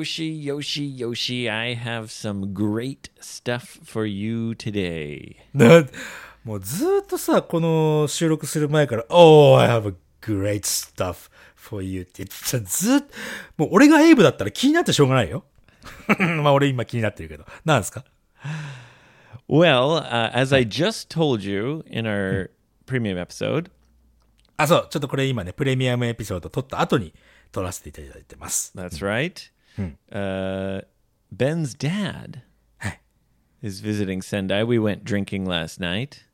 [0.00, 5.36] Yoshi, Yoshi, Yoshi, I have some great stuff for you today.
[6.42, 13.08] もうずーっとさ、この収録する前から、Oh, I have a great stuff for you って言ってさ、ずーっと、
[13.58, 15.44] もう俺がエイブだったら気になってしょうがないよ。
[16.18, 17.44] まあ俺今気になってるけど。
[17.66, 18.06] なんですか
[19.50, 22.48] Well, uh, as I just told you in our
[22.86, 23.70] premium episode,
[24.56, 27.12] あ、そう、ちょっとこれ今ね、プレミアムエピソード撮った後に
[27.52, 28.72] 撮らせていただいてます。
[28.74, 29.50] that's right,
[30.10, 30.84] uh,
[31.34, 32.40] Ben's dad
[32.78, 33.00] はい。
[33.62, 34.64] is visiting Sendai.
[34.66, 36.30] We went drinking last night.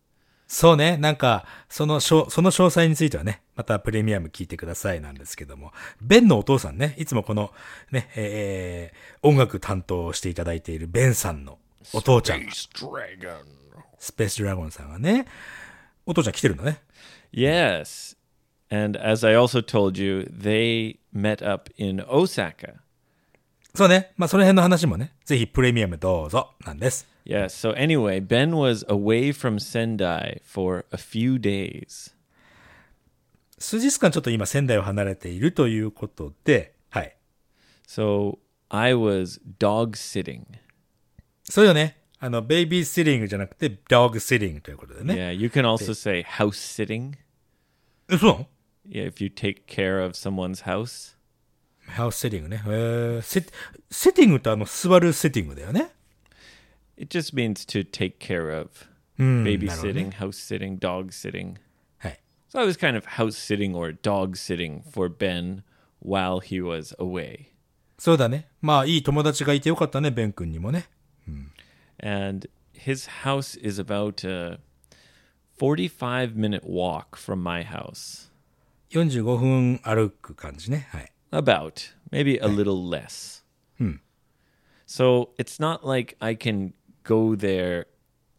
[0.48, 7.52] そうね、なんか、そのしょ、その詳細についてはね、またプレミアム聞いてくださいなんですけども、ベンのお父さんね、いつもこの、
[7.90, 11.58] ね、えー、音楽担当をしていただいているベンさんの
[11.92, 13.38] お父ちゃん、Dragon.
[13.98, 15.26] スペースドラゴンさんがね、
[16.04, 16.80] お父ちゃん来てるんだね。
[17.32, 18.16] Yes.
[18.70, 22.80] And as I also told you, they met up in Osaka.
[23.77, 27.06] そうね、まあその辺の話もね、ぜひプレミアムどうぞ、なんです。
[27.27, 27.46] Yes.
[27.48, 32.14] So anyway, Ben was away from Sendai for a few days.
[33.58, 37.16] 数日間ちょっと今仙台を離れているということで、はい。
[37.86, 38.38] So
[38.69, 40.44] I was dog sitting.
[41.44, 42.00] そうよね。
[42.19, 45.14] あの、ベイビーシッティングじゃなくて、ドッグシッティングということでね。
[45.14, 47.12] Yeah, you can also say house sitting.
[48.08, 48.47] え、そうなの
[48.88, 51.16] Yeah, if you take care of someone's house.
[51.86, 52.62] ハウスセッティングね。
[52.66, 53.44] えー、セ
[53.91, 55.92] セッティングってあの、座るセッティングだよね。
[56.98, 58.70] It just means to take care of.
[59.19, 61.56] うん、Babysitting, house sitting, dog sitting.
[61.98, 62.20] はい。
[62.50, 65.62] So I was kind of house sitting or dog sitting for Ben
[66.02, 67.46] while he was away.
[67.98, 68.48] そうだね。
[68.60, 70.88] まあ、いい友達がいてよかったね、ベン君にもね。
[71.98, 74.58] And his house is about a
[75.58, 78.30] 45 minute walk from my house.
[78.91, 80.88] 45分歩く感じね。
[80.91, 81.12] はい。
[81.31, 83.39] About, maybe a little less.
[84.85, 86.73] So it's not like I can
[87.03, 87.85] go there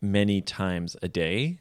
[0.03, 1.61] many times a day.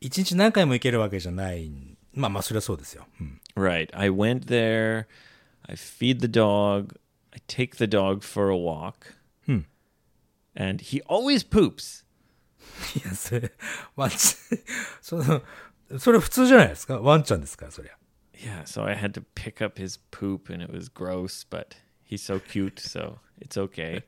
[0.00, 1.96] 一日何回も行けるわけじゃない。
[2.12, 3.08] まあまあ、そりゃそうですよ。
[3.20, 3.40] うん。
[3.56, 3.88] Right.
[3.92, 5.06] I went there,
[5.62, 6.94] I feed the dog,
[7.32, 9.14] I take the dog for a walk,
[10.54, 12.04] and he always poops.
[12.94, 13.52] いや、それ、
[13.96, 14.58] ワンちゃん、
[15.02, 15.42] その、
[15.98, 17.00] それ普通じゃないですか。
[17.00, 17.98] ワンちゃんですから、そりゃ。
[18.34, 22.22] Yeah, so I had to pick up his poop, and it was gross, but he's
[22.22, 24.04] so cute, so it's okay.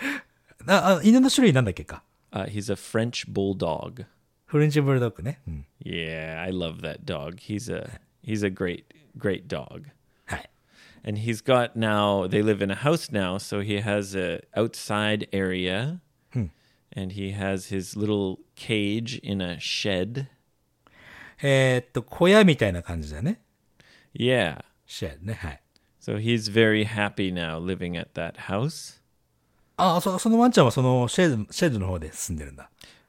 [0.65, 2.03] あ、あ犬の種類なんだっけか。
[2.31, 4.05] Uh, he's a French bulldog.
[4.45, 5.39] フレンチブルドッグね。
[5.47, 5.65] うん。
[5.83, 7.37] Yeah, I love that dog.
[7.37, 8.85] He's a he's a great
[9.17, 9.89] great dog.
[10.25, 10.49] はい。
[11.03, 15.27] And he's got now they live in a house now, so he has a outside
[15.31, 15.99] area.
[16.97, 20.25] And he has his little cage in a shed.
[21.43, 23.39] えーっと、小屋みたいな感じだね。
[24.12, 24.58] yeah.
[24.86, 28.98] So he's very happy now living at that house.
[29.78, 30.00] Ah,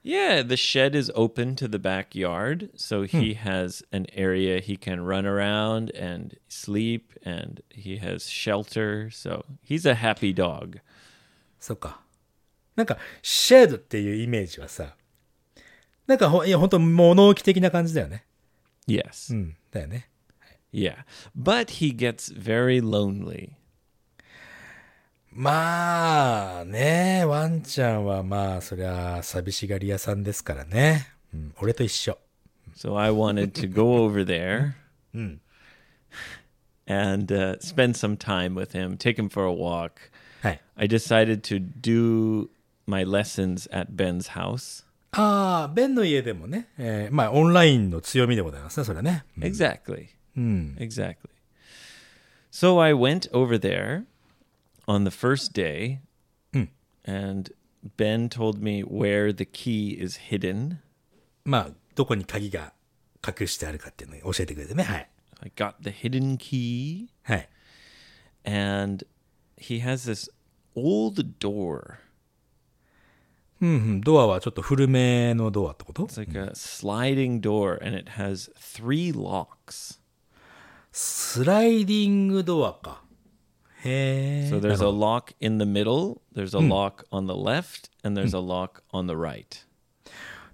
[0.06, 3.40] yeah, the shed is open to the backyard, so he hmm.
[3.48, 9.86] has an area he can run around and sleep, and he has shelter, so he's
[9.86, 10.80] a happy dog.
[11.60, 12.02] そっか。
[12.76, 14.98] なんか、シェルっていうイメージはさ、
[16.06, 18.26] なんかほ、いや、本当物置的な感じだよね。
[18.86, 19.34] Yes.
[19.34, 19.56] うん。
[19.72, 20.10] だよね。
[20.10, 20.13] Hmm,
[20.73, 21.03] Yeah.
[21.35, 23.53] But he gets very lonely.
[25.31, 31.07] まあね、ワンちゃんはまあ、そりゃ、寂しがり屋さんですからね。
[31.33, 32.19] うん、俺と一緒。
[32.75, 34.75] So I wanted to go over there
[36.87, 40.11] and uh, spend some time with him, take him for a walk.
[40.43, 40.61] はい。
[40.77, 42.49] I decided to do
[42.87, 44.85] my lessons at Ben's house.
[45.13, 49.25] ああ、ベンの家でもね、えーまあ、オンラインの強みでございますね、それはね。
[49.39, 50.09] Exactly.
[50.37, 51.31] Exactly.
[52.51, 54.07] So I went over there
[54.87, 56.01] on the first day,
[57.05, 57.51] and
[57.97, 60.79] Ben told me where the key is hidden.
[61.45, 62.73] まあ、どこに鍵が
[63.27, 64.85] 隠してあるかっていうのを教えてくれてね。
[64.85, 65.11] はい。
[65.41, 67.49] I got the hidden key, はい。
[68.45, 69.07] and
[69.57, 70.29] he has this
[70.75, 71.99] old door.
[73.61, 79.99] うんうん、ドアはちょっと古めのドアってこと It's like a sliding door, and it has three locks.
[80.93, 83.03] スライディングドアか。
[83.85, 84.51] へえ。
[84.51, 88.37] So there's a lock in the middle, there's a lock on the left, and there's
[88.37, 89.65] a lock on the right.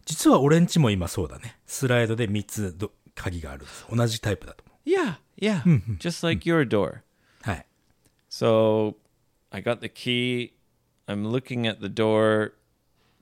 [0.04, 1.56] 実は俺んちも今そうだね。
[1.66, 3.86] スライドで3つど鍵があるんです。
[3.90, 5.62] 同じタイプだと思 Yeah, yeah,
[5.98, 6.98] just like your door.
[6.98, 7.02] う。
[7.42, 7.66] はい。
[8.28, 8.96] So
[9.50, 10.52] I got the key.
[11.06, 12.52] I'm looking at the door.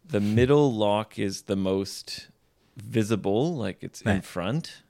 [0.05, 2.31] The middle lock is the most
[2.76, 4.25] visible, like it's in Right.
[4.25, 4.82] front.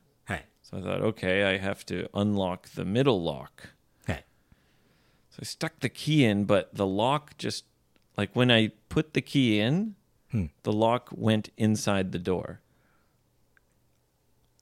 [0.66, 0.66] はい。
[0.66, 3.48] So I thought, okay, I have to unlock the middle lock.
[4.06, 4.24] はい。
[5.30, 7.64] So I stuck the key in, but the lock just
[8.16, 9.94] like when I put the key in,
[10.32, 10.46] Hmm.
[10.62, 12.56] the lock went inside the door.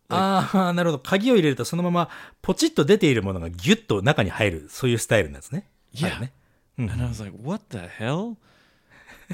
[0.09, 1.03] ああ、なるほど。
[1.03, 2.09] 鍵を入れるとそのまま
[2.43, 4.69] ポチッと出ているものがギュッと中に入る。
[4.69, 5.69] そういうスタイルなんですね。
[5.95, 6.11] Yeah.
[6.11, 6.33] はい ね。
[6.79, 8.37] And I was like, what the hell?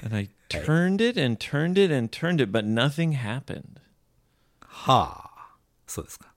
[0.03, 3.81] And I turned it and turned it and turned it, but nothing happened.
[4.61, 5.57] はあ。
[5.87, 6.30] そうですか。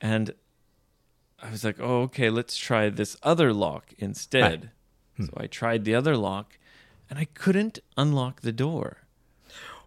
[0.00, 0.34] And
[1.42, 4.70] I was like, oh, okay, let's try this other lock instead.
[5.18, 6.58] So I tried the other lock
[7.08, 8.98] and I couldn't unlock the door.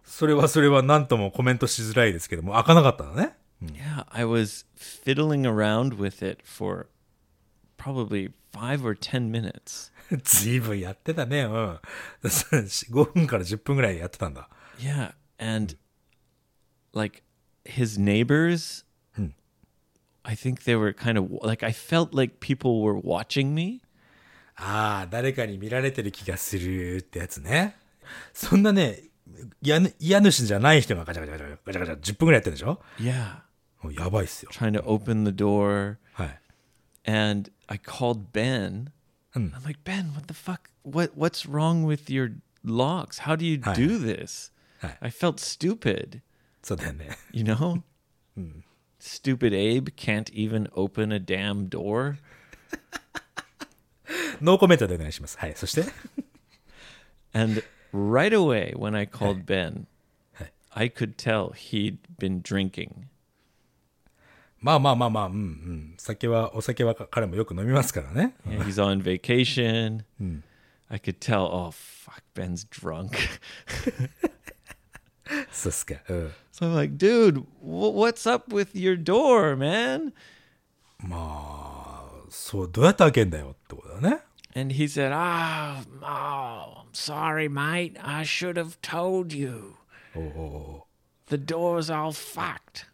[0.04, 3.36] それはそれは何ともコメントしづらいですけども、開かなかったのね。
[3.62, 6.88] Yeah, I was fiddling around with it for
[7.78, 9.92] probably five or 10 minutes.
[10.24, 11.42] ずいぶんやってたね。
[11.42, 11.78] うん。
[12.22, 14.48] 5分から10分ぐらいやってたんだ。
[14.78, 15.76] Yeah, and
[16.92, 17.22] like
[17.64, 18.84] his neighbors,
[20.24, 23.80] I think they were kind of like I felt like people were watching me.
[24.56, 27.76] ああ、誰かに見られてる気がするってやつね。
[28.34, 29.04] そんなね、
[29.62, 33.36] 家ぬ家主じゃない人がガチャガチャガチャガチャガチャ10分ぐらいやってるでしょ Yeah,
[33.82, 34.50] もうやばいっすよ。
[34.52, 36.40] trying to open the door, はい。
[37.06, 38.90] and I called Ben.
[39.32, 39.54] Hmm.
[39.54, 40.68] I'm like, Ben, what the fuck?
[40.82, 42.32] What what's wrong with your
[42.64, 43.20] locks?
[43.20, 43.74] How do you Hi.
[43.74, 44.50] do this?
[44.82, 44.98] Hi.
[45.00, 46.20] I felt stupid.
[46.62, 47.16] そうだよね。
[47.32, 47.82] You know?
[49.04, 52.16] Stupid Abe can't even open a damn door.
[54.40, 55.38] ノーコメントでお願いします。
[55.38, 55.54] はい。
[55.56, 55.84] そして
[57.32, 59.86] And right away, when I called Ben,
[60.34, 60.50] Hey.
[60.72, 63.06] I could tell he'd been drinking.
[64.60, 65.94] まあまあまあまあ、うんうん。
[65.96, 68.34] 酒は、お酒は彼もよく飲みますからね。
[68.46, 70.04] Yeah, he's on vacation.
[70.90, 73.16] I could tell, oh, fuck, Ben's drunk.
[75.52, 75.94] そうっすか。
[76.08, 76.32] うん。
[76.52, 80.12] so I'm like, dude, wh- what's up with your door, man?
[82.28, 84.20] そう、どうやって開けんだよってことだね。
[84.54, 87.96] And he said, oh, oh, I'm sorry, mate.
[88.02, 89.74] I should have told you.
[90.14, 90.82] おうおうおう
[91.28, 92.86] The door's all fucked.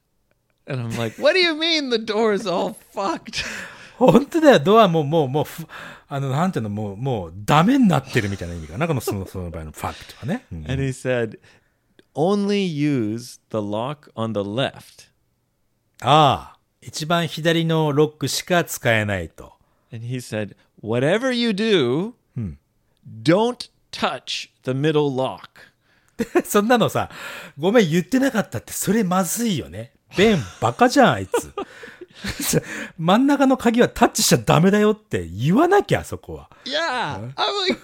[0.67, 3.45] And I'm like, what do you mean the door's all fucked?
[3.99, 5.67] 本当だよ、ドアももう、もうふ、
[6.09, 8.87] あの、なんていうの、もう、もう、ダメになってるみたいな意味かな。
[8.87, 10.45] この、その、その場合のファクトはね。
[10.53, 11.39] うん And he said,
[12.16, 15.10] only use the lock on the left.
[16.02, 19.54] ああ、一番左のロックしか使えないと。
[19.94, 22.14] And he said, whatever you do,
[23.24, 25.72] don't touch the middle lock.
[26.46, 27.10] そんなのさ、
[27.58, 29.94] ごめん言ってなかったって、それまずいよね。
[30.18, 31.54] ベン、バカじゃん、あいつ。
[32.98, 36.50] 真ん中の鍵はタッチしちゃダメだよって言わなきゃ、そこは。
[36.66, 37.34] Yeah.
[37.34, 37.82] I'm like,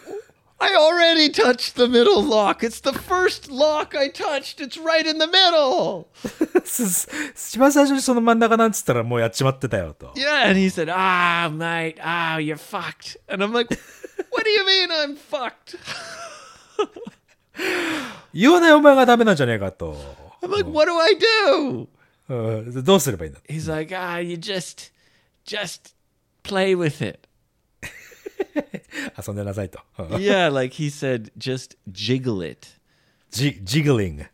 [0.62, 2.62] I already touched the middle lock.
[2.62, 4.60] It's the first lock I touched.
[4.60, 6.06] It's right in the middle.
[6.64, 10.12] す一番最初にその真ん中なんつったらもうやっちまってたよと。
[10.14, 10.48] Yeah.
[10.48, 13.16] And he said, ah, mate, ah, you're fucked.
[13.28, 13.76] And I'm like,
[14.30, 15.78] what do you mean I'm fucked?
[18.32, 19.96] 言わないお前がダメなんじゃねえかと。
[20.42, 21.88] I'm like, what do I do?
[22.28, 24.92] う んどうすればいいんだ He's like, ah, you just,
[25.44, 25.92] just
[26.44, 27.28] play with it.
[29.26, 29.80] 遊んでなさいと。
[29.98, 32.68] うん yeah, like he said, just jiggle it.
[33.30, 34.26] ジ、ジグリング。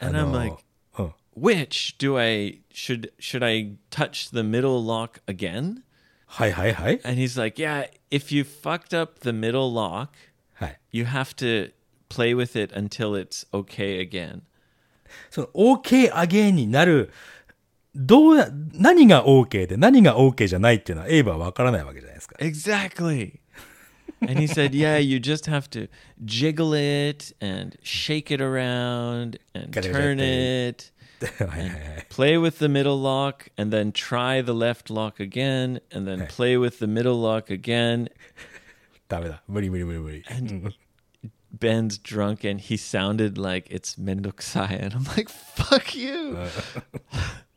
[0.00, 0.56] And あ I'm の like,
[0.98, 1.12] うん。
[1.36, 5.82] which do I should should I touch the middle lock again?
[6.26, 7.00] はいはいはい。
[7.04, 10.08] And he's like, yeah, if you fucked up the middle lock,
[10.54, 10.80] はい。
[10.92, 11.72] you have to
[12.08, 14.42] play with it until it's okay again.
[15.30, 17.10] その OK アゲインになる、
[17.94, 22.36] どうや、何が OK で何が OK じゃないっていうのはエイブはわからないわけじゃないですか。
[22.40, 23.40] Exactly.
[24.20, 25.88] and he said, yeah, you just have to
[26.24, 30.24] jiggle it and shake it around and Gotta turn get
[30.68, 30.90] it.
[31.38, 32.06] はいはいはい。
[32.10, 36.56] play with the middle lock and then try the left lock again and then play
[36.56, 38.10] with the middle lock again
[39.08, 39.42] ダメだ。
[39.46, 40.24] 無理無理無理無理。
[40.28, 40.74] and
[41.56, 46.36] ben's drunk and he sounded like it's mendokusai and i'm like fuck you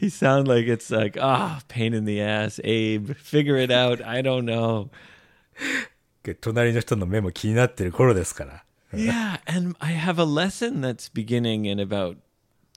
[0.00, 4.20] he sounded like it's like ah pain in the ass abe figure it out i
[4.20, 4.88] don't know
[6.40, 8.64] 隣の人の目も気になってる頃ですから。
[8.92, 12.16] yeah and i have a lesson that's beginning in about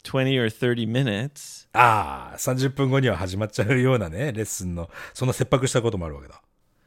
[0.03, 6.41] 20 or 30 minutes ああ、30分後には始まっちゃうようなね、レッスンの、そんな切迫したこともあるわけだ。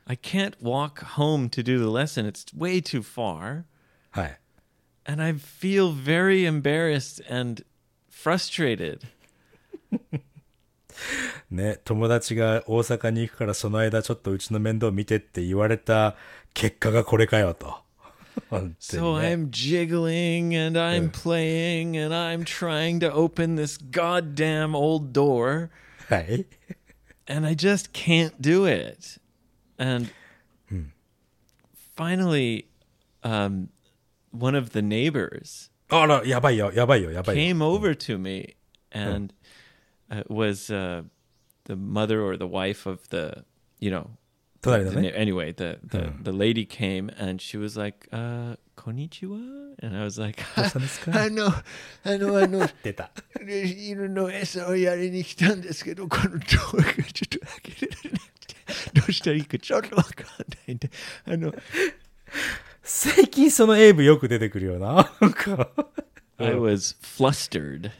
[0.06, 3.64] i can't walk home to do the lesson it's way too far
[4.11, 4.38] はい。
[5.06, 7.64] and I feel very embarrassed and
[8.08, 9.08] frustrated.
[11.50, 16.15] ね、友達が大阪に行くからその間ちょっとうちの面倒見てって言われた
[16.53, 17.75] 結果がこれかよと。
[18.79, 25.70] So I'm jiggling and I'm playing and I'm trying to open this goddamn old door
[26.08, 26.46] はい。
[27.27, 29.17] and I just can't do it.
[29.79, 30.10] And
[31.96, 32.67] finally,
[33.24, 33.70] um,
[34.32, 37.56] one of the neighbors あら、やばいよ、やばいよ、やばいよ。
[37.56, 38.56] came over to me
[38.91, 39.34] and
[40.11, 41.02] uh, was uh,
[41.64, 43.44] the mother or the wife of the,
[43.78, 44.11] you know,
[44.62, 45.12] 隣の the,ね。
[45.16, 49.75] anyway, the, the, the lady came and she was like, uh, konnichiwa?
[49.82, 51.52] And I was like, どうしたんですかあの、あ
[52.04, 53.11] の、あの、 出た。
[53.44, 60.25] 犬の餌をやりに来たんですけど、このドアがちょっと開けられなくて、どうしたらいいかちょっとわかんな
[60.68, 60.90] いんで、
[61.25, 61.52] あの、
[62.82, 65.12] 最近そのエイブよく出てくるよな。
[65.20, 65.70] なんか、
[66.38, 67.90] I was flustered.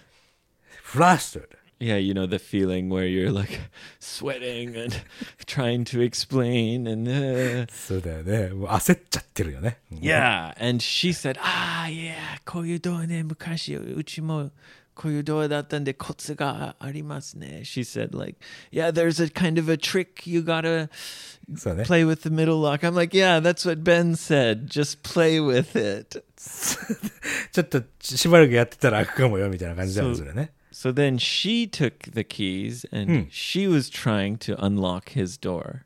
[0.82, 1.49] フラッシュ。
[1.80, 3.58] Yeah, you know the feeling where you're like
[3.99, 5.02] sweating and
[5.46, 8.50] trying to explain and uh, そうだよね。
[8.50, 9.78] もう焦っちゃってるよね。
[9.90, 10.54] うん yeah.
[10.58, 14.52] And she said, "Ah, yeah, こういうドアね昔うちも
[14.94, 18.38] こういうドアだったんでコツがありますね." She said like,
[18.70, 20.88] "Yeah, there's a kind of a trick you gotta
[21.56, 21.88] そうだね。
[21.88, 24.66] play with the middle lock." I'm like, "Yeah, that's what Ben said.
[24.68, 26.22] Just play with it."
[27.52, 30.52] ちょっとしばらくやってたら開くかもよ、みたいな感じだよね、そそうれね。
[30.76, 35.84] So then she took the keys and she was trying to unlock his door.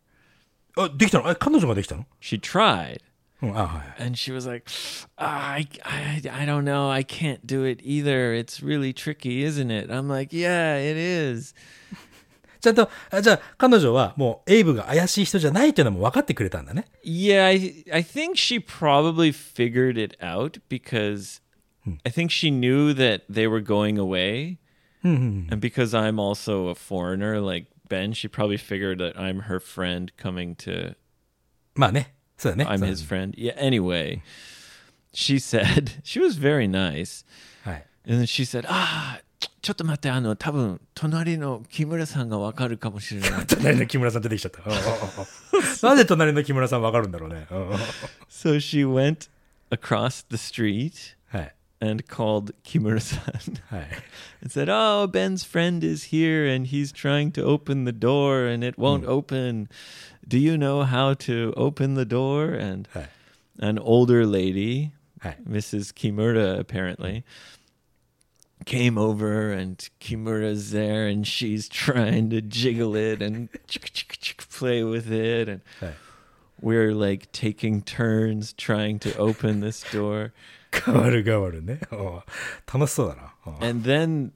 [0.77, 3.01] あ、できたのえ、彼女ができたの She tried.
[3.43, 4.03] うん、あ、はい。
[4.03, 4.71] and she was like
[5.19, 9.71] "Ah, I, I i don't know i can't do it either it's really tricky isn't
[9.71, 11.55] it i'm like yeah it is
[12.63, 16.87] ちゃんと、あじゃあ、彼女はもうエイブが怪しい人じゃないっていうのも分かってくれたんだね。
[17.05, 21.41] yeah i i think she probably figured it out because
[22.05, 24.59] i think she knew that they were going away
[25.03, 30.13] and because i'm also a foreigner like ben she probably figured that i'm her friend
[30.17, 30.97] coming to
[31.75, 32.15] まあね。
[32.37, 32.65] そうだね。
[32.69, 34.21] i'm そう his friend yeah anyway
[35.13, 37.25] she said she was very nice
[37.65, 37.87] はい。
[38.09, 39.21] And then she said, ああ、
[39.61, 43.47] ちょっと待って、あの、多分、隣の木村さんがわかるかもしれない。
[43.49, 44.63] 隣の木村さん出てきちゃった。
[44.65, 44.87] うんうんうん
[45.83, 47.47] なんで隣の木村さん分かるんだろうね。
[47.51, 47.77] うんうん
[48.29, 49.29] so she went
[49.71, 51.20] across the street はい。
[51.82, 53.60] and called Kimura-san
[54.42, 58.64] and said, "Oh, Ben's friend is here and he's trying to open the door and
[58.64, 59.10] it won't mm.
[59.10, 59.68] open.
[60.28, 63.08] Do you know how to open the door?" And Hi.
[63.60, 64.92] an older lady,
[65.24, 65.36] Hi.
[65.44, 65.92] Mrs.
[65.92, 67.24] Kimura apparently,
[68.66, 73.50] came over and Kimura's there and she's trying to jiggle it and
[74.50, 75.94] play with it and Hi.
[76.62, 80.32] we're like taking turns trying to open this door.
[80.73, 81.81] 変わる変わるね。
[81.91, 82.21] うん
[82.73, 83.35] 楽しそうだな。
[83.47, 84.31] うん and then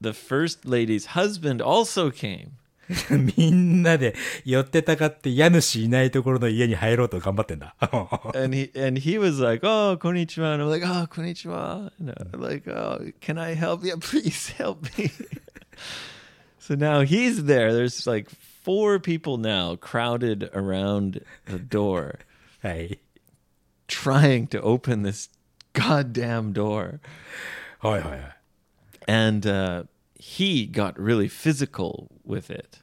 [0.00, 2.50] the first lady's husband also came
[3.36, 7.76] みんなで寄ってたかって家主いないところの家に入ろうと頑張ってんだ。
[8.34, 12.40] and he and he was like oh konnichiwa and I'm like oh konnichiwa and I'm
[12.40, 15.10] like oh can I help you please help me
[16.58, 22.18] so now he's there there's like four people now crowded around the door
[22.62, 22.98] はい。
[23.86, 25.28] trying to open this
[25.74, 26.98] goddamn door
[27.80, 28.36] はいはいはい。
[29.06, 29.84] and uh,
[30.18, 32.78] he got really physical with it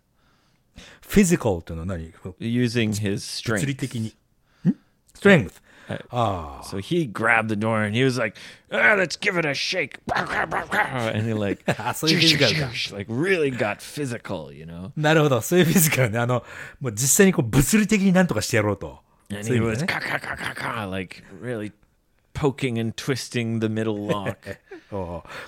[1.01, 4.07] フィジカルっていうのは何 using his 物理 strength 的に。
[4.69, 4.75] ん
[5.13, 5.61] ストレングス。
[5.87, 6.63] はいああ。
[6.65, 8.37] So he grabbed the door and he was like,
[8.71, 12.95] ah, "Let's give it a shake," and he like, あそういうフィジカルか。
[12.95, 14.91] like really got physical, you know.
[14.97, 15.39] なるほど。
[15.41, 16.19] そういうフィジカルね。
[16.19, 16.43] あの、
[16.81, 18.99] もう実際にこう物理的になんとかしてやろうと。
[19.31, 21.71] And そうい he う意 was 味でね ka ka ka ka ka, like really
[22.34, 24.58] poking and twisting the middle lock.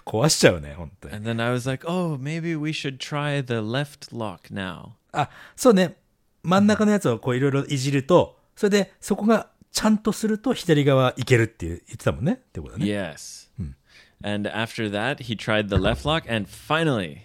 [0.04, 1.14] 壊しちゃうね、本当に。
[1.14, 5.96] and then I was like, "Oh, maybe we should try the left lock now." あ、そうね。
[6.42, 12.32] 真ん中のやつをこういろいろいじると、それでそこがちゃんとすると左側いけるって言ってたもんね。
[12.32, 12.86] ってことだね。
[12.86, 13.44] Yes.
[14.22, 17.18] And after that, he tried the left lock, and finally,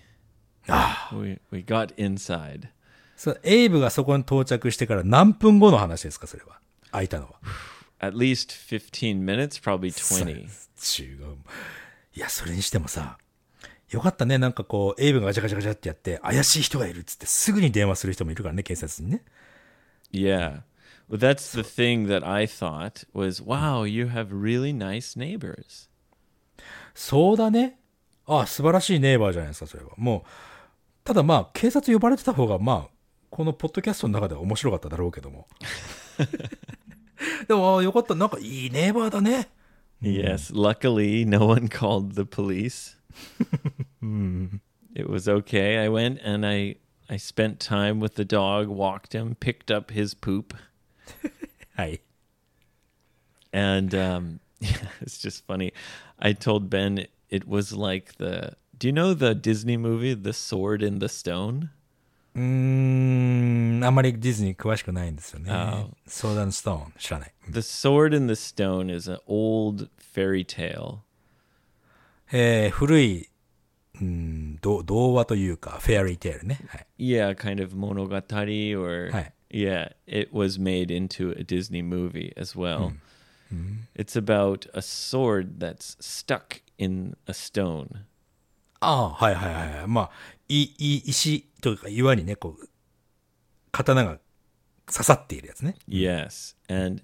[1.14, 2.68] we we got inside.
[3.16, 6.60] そう、エイブがそこに到着してから何分後の話ですか、それは。
[6.92, 7.32] 開いたのは。
[8.00, 10.48] At least fifteen minutes, probably twenty.
[11.02, 11.38] 違う。
[12.16, 13.18] いや、それにしてもさ、
[13.90, 14.38] よかったね。
[14.38, 19.24] なんかこう、エイブがガチャガチャガチャってやって、怪しい人がいるっつってすぐに電話する人もいるからね、警察にね。
[20.12, 20.62] Yeah.
[21.10, 25.90] Well, that's the thing that I thought was, wow, you have really nice neighbors.
[26.94, 27.80] そうだね。
[28.28, 29.92] あ素晴らしいネイバーじゃないですか、それは。
[29.98, 30.30] もう、
[31.04, 32.90] ただまあ、警察呼ばれてた方が、まあ、
[33.32, 35.48] このポッドキャストの中では面白かっただろうけども。
[37.49, 38.15] でも、あよかった。
[38.15, 39.49] なんかいいネイバーだね。
[40.03, 40.53] Yes.
[40.53, 42.97] Luckily, no one called the police.
[44.95, 45.79] It was okay.
[45.79, 46.77] I went and I
[47.09, 50.55] I spent time with the dog, walked him, picked up his poop,
[51.77, 52.01] はい。
[53.53, 54.41] And um,
[55.01, 55.73] it's just funny.
[56.19, 58.57] I told Ben it was like the.
[58.77, 61.71] Do you know the Disney movie, The Sword in the Stone?
[62.39, 65.51] うーん、あんまりディズニー詳しくないんですよね。
[65.53, 67.35] あソーダンストーン、知らない。
[67.49, 70.99] The Sword in the Stone is an old fairy tale.
[72.33, 73.29] えー、古い、
[74.01, 76.61] うん、ど童話というか、フェアリーテールね。
[76.67, 76.87] はい。
[76.99, 79.33] Yeah, kind of monogatari or Hi.
[79.51, 82.93] yeah, it was made into a Disney movie as well.
[83.95, 88.05] It's about a sword that's stuck in a stone.
[88.81, 89.87] ああ、はいはいはいはい。
[89.87, 92.70] まあ、い、い、 石というか岩にね、こう、
[93.72, 94.20] 刀が
[94.92, 95.76] 刺さっているやつね。
[95.88, 97.04] Yes, and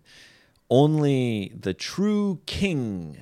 [0.70, 3.16] only the true king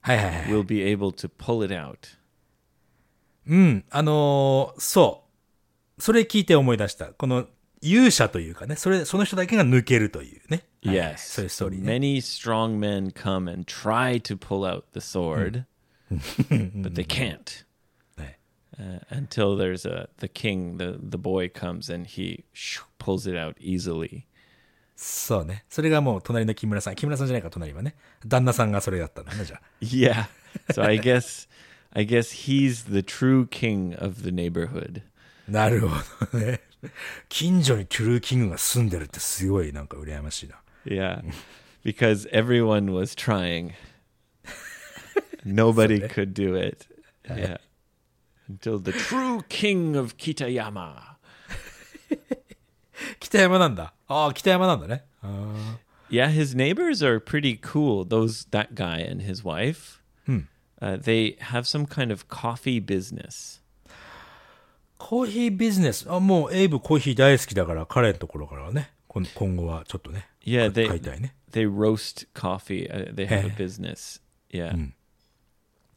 [0.00, 0.44] はいはいはい。
[0.46, 1.96] will be able to pull it out.
[3.46, 5.24] うん、あのーそ
[5.98, 6.02] う。
[6.02, 7.06] それ聞いて思い出した。
[7.06, 7.46] この
[7.80, 10.64] 勇者というかね、それ、その人だけが抜けるというね。
[10.84, 11.16] はいはい Yes.
[11.18, 11.92] そういうストー So リーね。
[11.96, 15.64] many strong men come and try to pull out the sword,
[16.10, 17.67] but they can't はい。
[18.79, 23.55] uh, until there's a the king, the the boy comes and he shoo, pulls it out
[23.59, 24.25] easily.
[24.95, 25.65] そうね。
[25.69, 26.95] それがもう隣の木村さん。
[26.95, 27.95] 木村さんじゃないか、隣はね。
[28.25, 29.61] 旦那さんがそれだったんだね、じゃあ。
[29.81, 30.27] Yeah.
[30.71, 31.47] So I guess
[31.91, 35.01] I guess he's the true king of the neighborhood.
[35.47, 35.87] なるほ
[36.31, 36.61] どね。
[37.29, 40.59] 近所にトゥルーキングが住んでるってすごいなんか羨ましいな。
[40.85, 41.21] Yeah.
[41.83, 43.73] because everyone was trying.
[45.45, 46.87] Nobody So- could do it.
[47.27, 47.57] Yeah.
[48.49, 51.13] Until the true king of Kitayama.
[53.19, 53.93] 北山なんだ。
[54.07, 55.03] ああ、北山なんだね。
[55.21, 55.79] あ
[56.09, 58.05] Yeah, his neighbors are pretty cool.
[58.05, 59.99] Those that guy and his wife.
[60.81, 63.61] Uh, they have some kind of coffee business.
[63.87, 63.91] ー
[64.97, 66.05] コーヒービジネス。
[66.09, 71.35] あ、もうエイブコーヒー大好きだから彼のところからはね、こん今後はちょっとね、 Yeah, か they 買いたいね。
[71.51, 72.89] they roast coffee.
[72.91, 73.55] Uh, they have a Eh.
[73.57, 74.19] business.
[74.51, 74.75] Yeah.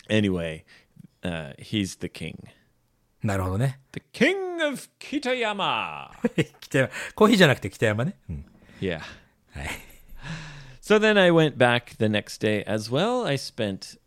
[0.09, 0.65] Anyway,
[1.23, 2.37] uh, he's the king.
[3.23, 3.81] なるほどね。
[3.93, 6.11] The king of Kitayama.
[6.61, 8.17] 北山、コーヒーじゃなくて北山ね。
[8.29, 8.45] うん。
[8.81, 9.01] yeah.
[9.53, 9.71] はい。
[10.81, 13.27] So then I went back the next day as well.
[13.27, 13.99] I spent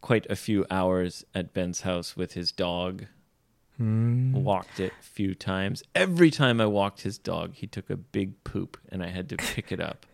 [0.00, 3.06] quite a few hours at Ben's house with his dog.
[3.80, 5.82] Walked it a few times.
[5.94, 9.36] Every time I walked his dog, he took a big poop and I had to
[9.36, 10.06] pick it up.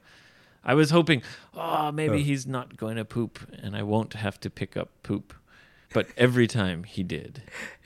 [0.65, 1.23] I was hoping,
[1.55, 5.35] oh, maybe he's not going to poop and I won't have to pick up poop.
[5.93, 7.43] But every time he did.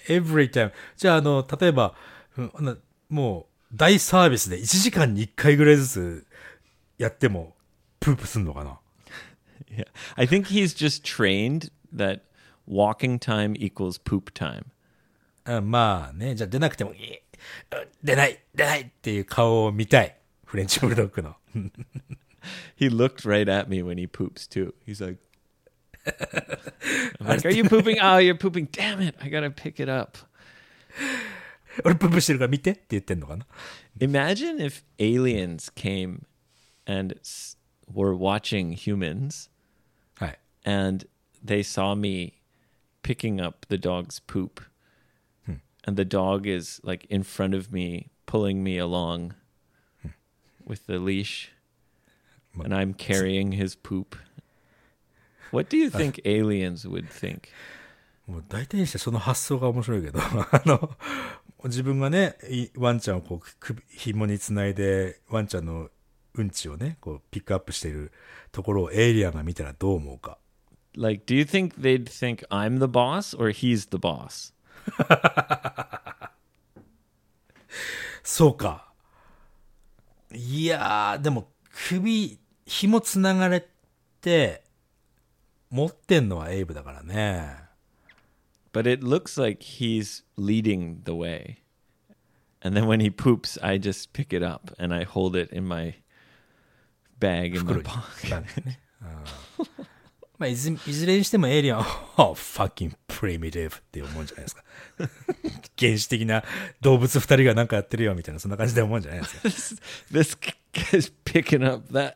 [0.08, 0.72] every time.
[0.96, 1.94] じゃあ、あの、例えば、
[2.36, 2.76] うんあの
[3.08, 6.26] もう、大サービスで1時間に1回ぐらいずつ
[6.98, 7.54] やっても、
[7.98, 8.78] プープすんのかな
[9.70, 9.84] Yeah.
[10.16, 12.22] I think he's just trained that
[12.66, 14.64] walking time equals poop time.
[15.44, 17.18] あまあね、じゃあ出なくても、いい
[18.02, 20.16] 出ない出ないっていう顔を見たい。
[20.44, 21.36] フレンチブルドッグの。
[22.76, 24.74] He looked right at me when he poops too.
[24.86, 25.23] He's like, I'm
[27.20, 27.98] like, "Are you pooping?
[28.00, 28.68] Oh, you're pooping!
[28.72, 29.14] Damn it!
[29.20, 30.18] I gotta pick it up."
[31.84, 33.46] 俺プープしてるから見てって言ってんのかな
[34.00, 36.24] Imagine if aliens came
[36.84, 37.56] and s-
[37.92, 39.48] were watching humans,
[40.16, 40.38] はい。
[40.64, 41.06] and
[41.44, 42.34] they saw me
[43.02, 44.60] picking up the dog's poop,
[45.84, 49.34] and the dog is like in front of me, pulling me along
[50.64, 51.52] with the leash,
[52.62, 54.16] and I'm carrying his poop.
[55.55, 57.47] What do you think aliens would think?
[58.27, 60.95] もう大体にしてその発想が面白いけど、 あの、
[61.65, 65.89] 自分がね、いワンちゃんをこう、首、紐につないで、ワンちゃんの
[66.33, 68.11] うんちをね、こう、ピックアップしている
[68.51, 70.39] ところをエイリアンが見たらどう思うか。
[70.97, 74.53] Like, do you think they'd think I'm the boss or he's the boss?
[78.23, 78.91] そうか。
[80.33, 81.51] いやー、でも、
[81.89, 83.67] 首、紐つながれ
[84.21, 84.64] て、
[85.74, 87.56] 持ってんのはエイブだからね。
[88.72, 91.58] But it looks like he's leading the way.
[92.62, 95.66] And then when he poops, I just pick it up and I hold it in
[95.66, 95.96] my
[97.18, 98.30] bag in my 袋に pocket.
[98.30, 98.80] なんですね。
[99.02, 99.86] あー
[100.38, 104.64] まあ、いずいずれにしてもエイリアンは、oh, fucking primitive って思うんじゃないですか。
[105.78, 106.42] 原始的な
[106.80, 109.82] 動物二人がなんかやってるよみたいな、そんな感じで思うんじゃないですか。
[110.10, 110.38] This
[110.72, 112.14] guy's picking up that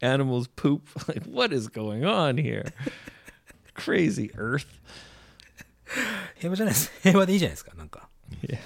[0.00, 0.82] animal's poop.
[1.08, 2.72] Like, what is going on here?
[3.74, 4.66] Crazy Earth.
[6.36, 6.92] 平和じゃないです。
[7.02, 8.08] 平和でいいじゃないですか、なんか。
[8.42, 8.58] Yeah.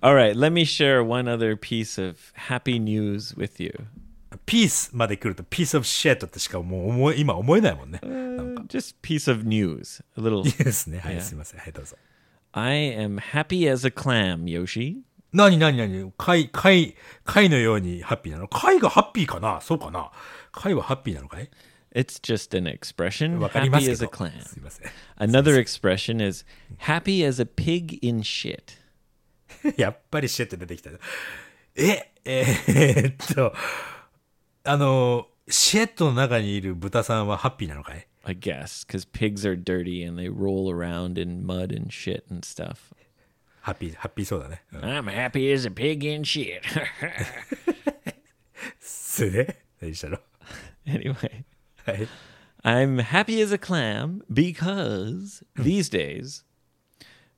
[0.00, 3.72] All right, let me share one other piece of happy news with you.
[4.46, 8.00] ピースまで来ると、ピースオブシェットってしかもう思い、今思えないもんね。
[8.02, 8.62] なんか。
[8.64, 10.04] Just piece of news.
[10.18, 10.46] A little.
[10.46, 10.98] いいですね。
[10.98, 11.20] はい、 Yeah.
[11.20, 11.60] すいません。
[11.60, 11.96] はい、どうぞ。
[12.52, 14.98] I am happy as a clam, Yoshi.
[15.31, 20.11] なになになに貝、貝、貝のようにハッピーなの貝がハッピーかなそうかな
[20.51, 21.49] 貝はハッピーなのかい
[21.95, 23.39] It's just an expression.
[23.39, 24.11] Happy け as a ど。
[24.11, 24.43] clam.
[24.43, 24.87] すいません。
[25.17, 26.45] Another expression is
[26.77, 28.77] happy as a pig in shit.
[29.75, 30.91] やっぱりシェット出てきた。
[31.75, 33.53] え、えーっと、
[34.63, 42.45] あの、シェットの中にいる豚さんはハッピーなのかい I guess, because pigs are dirty and they roll around in mud and shit and
[42.45, 42.93] stuff.
[43.68, 44.62] ハッピー、ハッピーそうだね。
[44.72, 46.60] うん、 I'm happy as a pig in shit.
[48.80, 50.18] それで何したの
[50.86, 51.44] anyway,
[51.86, 52.08] はい。
[52.62, 56.44] I'm happy as a clam because these days,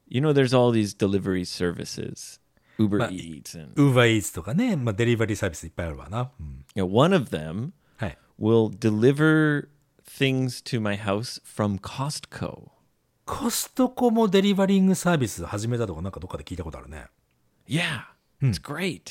[0.08, 2.38] you know, there's all these delivery services,
[2.78, 6.30] Uber But- Eats, and ウーバーイーツとかね、まあ、デリバリーサービスいっぱいあるわな。
[6.40, 8.18] うん、 you know, one of them はい。
[8.38, 9.68] will deliver
[10.04, 12.70] things to my house from Costco.
[13.31, 17.05] コストコもデリバリングサービス始めたとかなんかどっかで聞いたことあるね。
[17.65, 18.01] Yeah,
[18.41, 19.03] it's great.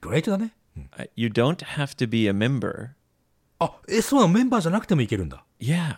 [0.00, 0.54] グレートだね。
[0.78, 2.92] うん、Uh, You don't have to be a member.
[3.58, 5.44] あ、え、そうなのメンバーじゃなくてもいけるんだ。
[5.60, 5.94] Yeah.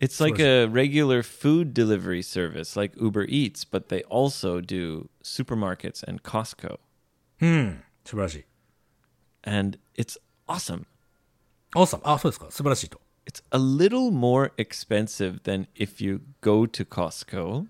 [0.00, 6.02] It's like a regular food delivery service like Uber Eats, but they also do supermarkets
[6.08, 6.80] and Costco.
[7.40, 7.84] うん。
[8.04, 8.44] 素晴らしい。
[9.44, 10.86] And it's awesome.
[11.76, 12.50] あ、そうあ、そうですか。
[12.50, 13.00] 素晴らしいと。
[13.30, 17.66] It's a little more expensive than if you go to Costco.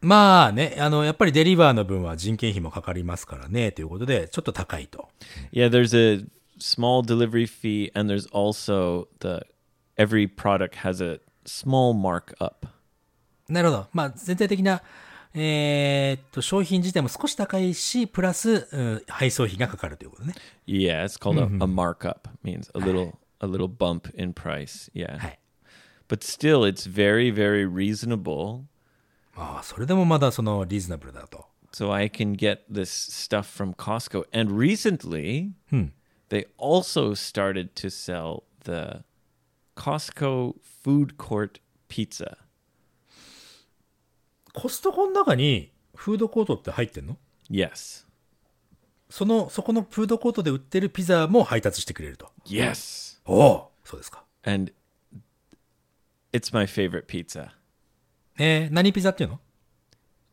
[0.00, 5.08] まあね、あの、やっぱりデリバーの分は人件費もかかりますからね、ということで、ちょっと高いと。
[5.52, 6.26] Yeah, there's a
[6.58, 9.46] small delivery fee, and there's also the
[9.96, 12.66] every product has a small markup.
[13.48, 13.86] なるほど。
[13.92, 14.82] まあ、全体的な、
[15.32, 20.34] えーっと、商品自体も少し高いし、プラス、うん配送費がかかるということね。
[20.66, 22.28] Yeah, it's called a, a markup.
[22.42, 24.91] Means a little a little bump in price.
[24.93, 25.17] Yeah.
[25.17, 25.39] はい。
[26.07, 28.63] But still it's very very reasonable.
[29.35, 31.45] ああ、それでもまだその、リーズナブルだと。
[31.71, 34.25] So I can get this stuff from Costco.
[34.31, 35.53] And recently
[36.29, 39.03] they also started to sell the
[39.75, 41.59] Costco food court
[41.89, 42.37] pizza.
[44.53, 47.17] コストコの中に、フードコートって入ってんの
[47.49, 48.05] Yes.
[49.09, 52.31] その、そこのフードコートで売ってるピザも配達してくれると。
[52.45, 53.06] Yes.
[53.28, 54.24] おおそうですか。
[54.42, 54.72] And
[56.32, 57.50] it's my favorite pizza.
[58.38, 59.40] えー、何ピザっていうの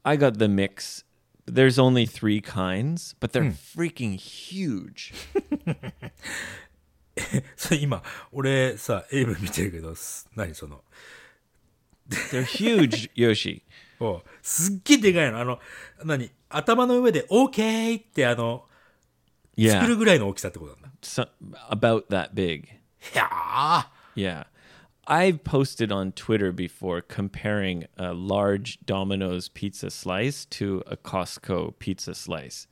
[0.04, 1.04] I got the mix.
[1.46, 5.14] There's only three kinds, but they're freaking huge.
[7.56, 10.84] それ今、俺さ、エイブ見てるけど、す何その、
[12.10, 13.62] They're huge, Yoshi.
[14.00, 15.40] おうすっげえでかいの。
[15.40, 15.60] あの、
[16.04, 18.66] 何頭の上で OK ってあの、
[19.58, 20.92] 作る.ぐらいの大きさってことなんだ。
[21.02, 21.28] So,
[21.70, 22.68] about that big.
[23.15, 24.45] いやー Yeah.
[25.07, 32.15] I've posted on Twitter before comparing a large Domino's pizza slice to a Costco pizza
[32.15, 32.69] slice.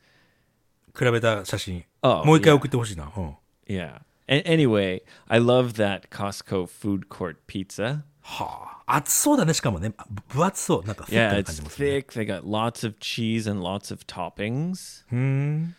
[0.97, 1.85] 比べた写真。
[2.03, 2.57] あもう一回 yeah.
[2.57, 3.11] 送ってほしいな。
[3.17, 3.37] うん。
[3.67, 4.01] Yeah.
[4.29, 8.03] A- anyway, I love that Costco food court pizza.
[8.23, 8.97] はあ。
[8.97, 9.91] 厚そうだね、しかもね。
[10.11, 10.85] ぶ分厚そう。
[10.85, 11.97] なんか、フィッ Yeah, トな it's 感じもする、ね。
[11.99, 12.07] thick.
[12.13, 15.05] They got lots of cheese and lots of toppings.
[15.11, 15.75] うーん。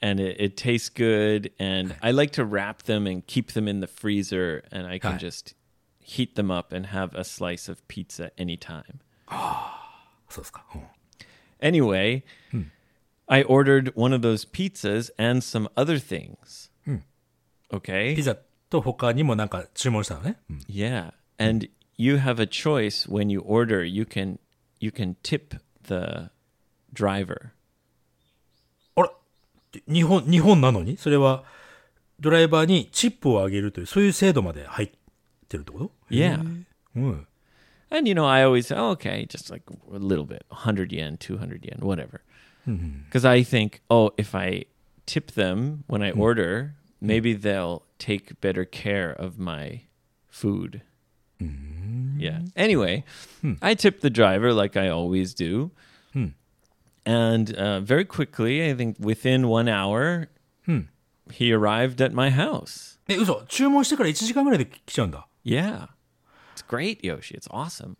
[0.00, 3.80] and it, it tastes good and i like to wrap them and keep them in
[3.80, 5.18] the freezer and i can Hi.
[5.18, 5.54] just
[6.00, 9.00] heat them up and have a slice of pizza anytime
[10.28, 10.64] そうですか。
[10.74, 10.82] うん。
[11.60, 12.22] anyway
[13.28, 16.70] i ordered one of those pizzas and some other things
[17.72, 18.36] okay ピザ
[18.68, 20.36] と他にもなんか注文したのね。
[20.50, 20.58] うん。
[20.68, 24.38] yeah and you have a choice when you order you can
[24.80, 26.30] you can tip the
[26.92, 27.52] driver あら
[29.90, 31.44] 日本、日本なのにそれは、
[32.20, 34.90] ドライバーにチップをあげるという、そういう制度まで入っ
[35.48, 37.26] てるってこと yeah うん。
[37.90, 41.18] And you know, I always say, oh, okay, just like a little bit, 100 yen,
[41.18, 42.22] 200 yen, whatever.
[42.64, 44.66] Because I think, oh, if I
[45.04, 49.82] tip them when I order, maybe they'll take better care of my
[50.28, 50.82] food.
[52.16, 52.38] Yeah.
[52.56, 53.04] Anyway,
[53.60, 55.72] I tip the driver like I always do.
[57.06, 60.28] And uh, very quickly, I think within one hour,
[61.32, 62.98] he arrived at my house.
[63.08, 65.26] え、嘘注文してから1時間ぐらいで来ちゃうんだ。
[65.44, 65.88] Yeah.
[66.54, 67.36] It's great, Yoshi.
[67.36, 67.96] It's awesome.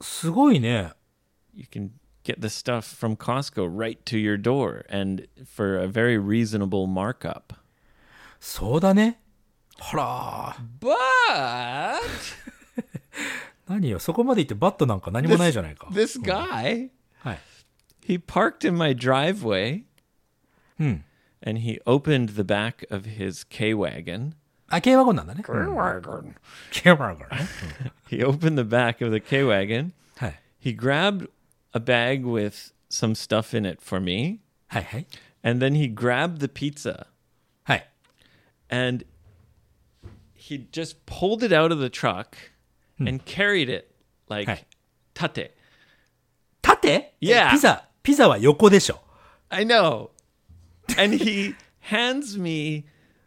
[0.00, 0.92] すごいね。
[1.54, 1.90] you can
[2.24, 7.54] get the stuff from Costco right to your door and for a very reasonable markup.
[8.40, 9.20] そうだね。
[9.78, 12.00] ほら But
[13.68, 15.86] 何よ、そこまで行ってバットなんか何もないじゃないか。
[15.92, 16.90] this guy, はい。
[18.06, 19.84] he parked in my driveway
[20.78, 21.04] うん。
[21.42, 24.34] and he opened the back of his K Wagon.
[24.68, 25.42] あ、軽ワゴンなんだね。
[25.44, 26.34] K Wagon.
[26.72, 27.46] 軽ワゴンね。
[28.08, 29.92] He opened the back of the K Wagon.
[30.16, 30.40] はい。
[30.64, 31.28] He grabbed
[31.72, 34.38] a bag with some stuff in it for me.
[34.68, 35.06] はいはい。
[35.42, 37.06] And then he grabbed the pizza
[37.64, 37.88] はい。
[38.70, 39.04] and
[40.34, 42.36] he just pulled it out of the truck
[42.98, 43.92] and carried it
[44.28, 44.64] like Hey.
[45.14, 45.50] tate.
[46.62, 47.50] 縦 Yeah.
[47.50, 49.01] ピザ、 ピザは横でしょ。
[49.49, 50.11] I know.
[50.97, 51.55] And he
[51.91, 52.85] hands me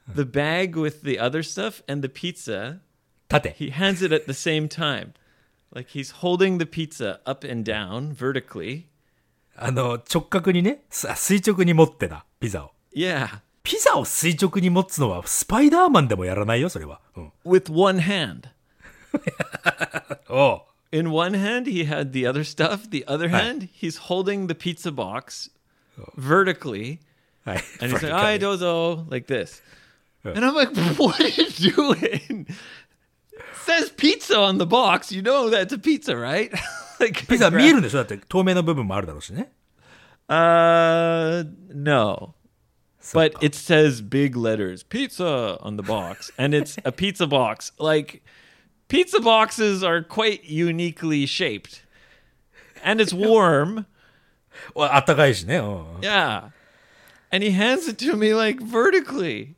[0.08, 2.78] the bag with the other stuff and the pizza.
[3.28, 3.54] 縦。
[3.58, 5.12] He hands it at the same time.
[5.70, 8.84] Like he's holding the pizza up and down vertically.
[9.54, 12.70] あの、直角にね、垂直に持ってた、ピザを。
[12.96, 13.40] Yeah.
[13.62, 17.02] ピザを垂直に持つのは、スパイダーマンでもやらないよ、それは。
[17.16, 17.32] うん。
[17.44, 18.48] With one hand.
[20.30, 22.89] おう In one hand, he had the other stuff.
[22.89, 25.49] The other hand, he's holding the pizza box
[26.15, 26.99] vertically.
[27.43, 27.63] はい。
[27.81, 29.61] And he's like, "Hi, dozo," like this.
[30.23, 32.47] And I'm like, "What are you doing?"
[33.65, 35.11] says pizza on the box.
[35.11, 36.51] You know that's a pizza, right?
[36.99, 39.51] like ピザ見えるんでしょだって透明な部分もあるだろうしね。
[40.27, 42.33] Uh, no.
[43.13, 47.71] But it says big letters, pizza on the box, and it's a pizza box.
[47.77, 48.23] Like
[48.89, 51.83] pizza boxes are quite uniquely shaped.
[52.83, 53.85] And it's warm.
[54.73, 55.57] おあったかいしね。
[55.57, 55.99] うん。
[56.01, 56.51] Yeah.
[57.31, 59.55] And he hands it to me like vertically.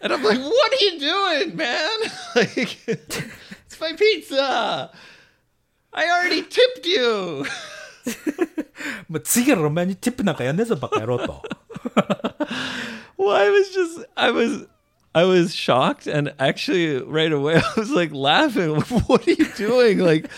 [0.00, 1.88] And I'm like, what are you doing, man?
[2.36, 4.90] like, it's my pizza.
[5.92, 7.44] I already tipped you.
[9.08, 11.42] もう次からお前にティップなんかやんねえぞ、バカ野郎と。
[13.18, 14.68] Well, I was just, I was,
[15.15, 16.07] I was shocked.
[16.07, 18.75] And actually, right away, I was like laughing.
[19.07, 19.99] What are you doing?
[19.99, 20.29] Like,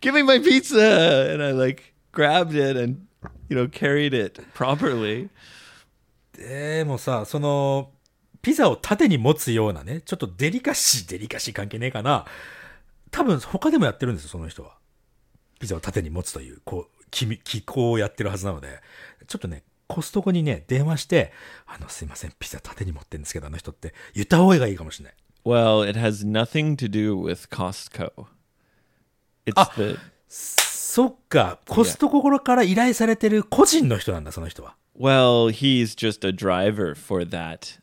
[0.00, 1.30] give me my pizza.
[1.32, 3.06] And I like grabbed it and,
[3.48, 5.28] you know, carried it properly.
[6.36, 7.92] でもさ、その、
[8.42, 12.26] ピザを縦に持つようなね、ちょっとデリカシー、デリカシー関係ねえかな。
[13.10, 14.76] 多分他でもやってるんですよ、その人は。
[15.60, 18.80] ピザを縦に持つという、こう、機み機構をやってるはずなので、
[19.28, 19.62] ちょっとね、
[19.94, 21.32] コストコにね、電話して、
[21.66, 25.14] あの、すいません、ピザ縦に持ってるんですけど、あの人って、言った方がいいかもしれない。
[25.44, 28.26] Well, it has nothing to do with Costco.
[29.46, 29.70] It's Ah.
[29.76, 34.74] the, そっか、コストコから依頼されてる個人の人なんだ、その人は。
[34.98, 37.78] well, he's just a driver for that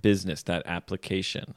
[0.00, 1.54] business, that application.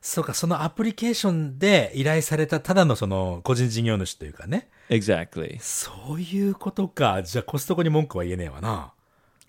[0.00, 4.68] そうか、そのアプリケーションで依頼されたただのその個人事業主というかね。
[4.88, 5.58] Exactly.
[5.60, 7.22] そういうことか。
[7.22, 8.94] じゃあコストコに文句は言えねえわな。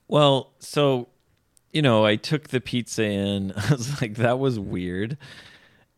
[0.09, 1.07] Well, so,
[1.71, 3.53] you know, I took the pizza in.
[3.55, 5.17] I was like, that was weird.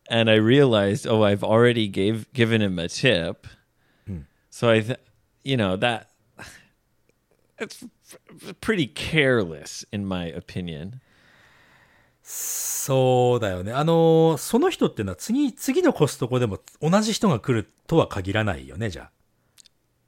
[0.08, 3.46] And I realized, oh, I've already gave given him a tip.
[4.50, 5.00] So I, th-
[5.42, 6.10] you know, that
[7.58, 7.84] it's
[8.60, 11.00] pretty careless in my opinion.
[12.26, 13.72] そうだよね。
[13.72, 19.10] あのーその人っていうのは次、次のコストコでも同じ人が来るとは限らないよね、じゃあ。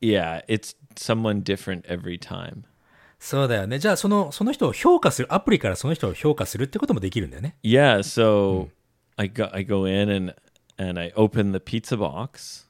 [0.00, 2.62] Yeah, it's someone different every time.
[3.18, 3.78] そうだよね。
[3.78, 7.56] じゃあその、その人を評価する、アプリからその人を評価するってこともできるんだよね。
[7.62, 8.68] Yeah, so
[9.16, 10.34] I go I go in and
[10.78, 12.66] and I open the pizza box,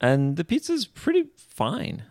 [0.00, 2.04] and the pizza's pretty fine.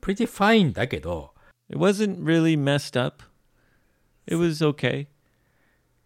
[0.00, 1.32] pretty fine だけど、
[1.68, 3.24] It wasn't really messed up.
[4.26, 5.06] It was okay.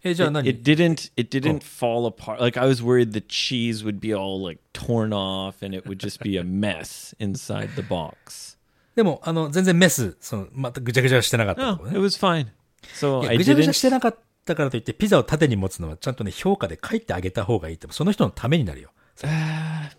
[0.04, 2.42] え、じゃあ It, 何 it didn't it didn't fall apart.
[2.42, 6.00] Like I was worried the cheese would be all like torn off and it would
[6.00, 8.58] just be a mess inside the box.
[8.96, 12.06] でも、あの、全然メス、その、またぐちゃぐちゃしてなかったって No, こと it ね。
[12.06, 12.48] was fine.
[12.96, 18.92] So いや I ぐちゃぐちゃして didn't なかったからといって、ピザを縦に持つのはちゃんとね、評価で書いてあげた方がいいって、その人のためになるよ。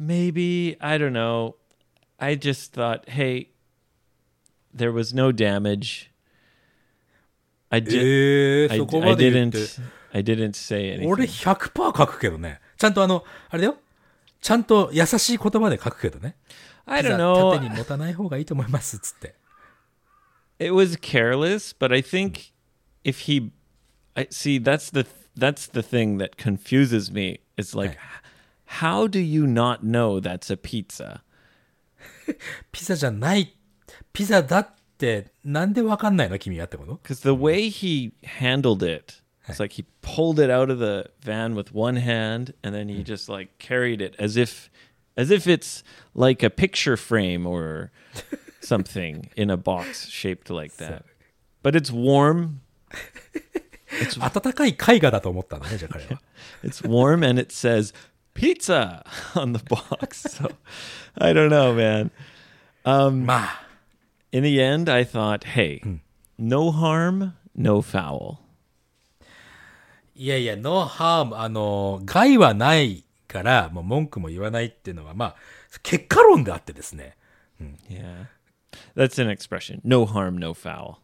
[0.00, 1.54] maybe I don't know.
[2.18, 3.48] I just thought, hey,
[4.74, 6.10] there was no damage.
[7.69, 7.97] I did.
[7.97, 9.81] ええ I, そこ I まで言っ didn't.
[9.81, 9.81] て。
[10.13, 11.55] I didn't say 俺 anything.
[11.55, 12.61] 100%書くけどね。
[12.77, 13.77] ちゃんとあの、あれだよ。
[14.41, 16.35] ちゃんと優しい言葉で書くけどね。
[16.85, 17.17] I don't
[17.51, 17.77] 縦に know.
[17.77, 19.35] 持たない方がいいと思います、つって。
[20.59, 22.51] It was careless, but I think
[23.03, 23.51] if he,
[24.15, 25.05] I see that's the
[25.37, 27.41] that's the thing that confuses me.
[27.57, 27.97] It's like,
[28.65, 31.21] how do you not know that's a pizza?
[32.71, 33.55] ピザじゃない、
[34.13, 41.54] ピザだって、なんでわかんないの君はってこと Because the way he handled it, it's like he pulled it out of the van
[41.54, 44.70] with one hand, and then he just like carried it as if,
[45.16, 45.82] as if it's
[46.14, 47.90] like a picture frame or
[48.60, 51.04] something in a box shaped like that.
[51.62, 52.60] But it's warm.
[54.18, 56.22] 温かい絵画だと思ったんだね、じゃあ彼は。
[56.62, 57.92] It's warm, and it says
[58.34, 59.04] pizza
[59.34, 60.28] on the box.
[60.28, 60.50] So
[61.16, 62.10] I don't know, man.
[63.24, 63.65] まあ、
[64.32, 65.82] In the end, I thought, hey,
[66.38, 68.38] no harm, no foul.
[70.14, 75.36] いやいや、ノーハーム、あの、害はないから、もう文句も言わないっていうのは、まあ、
[75.82, 77.16] 結果論であってですね。
[77.88, 78.26] Yeah.
[78.94, 79.80] That's an expression.
[79.84, 80.98] No harm, no foul.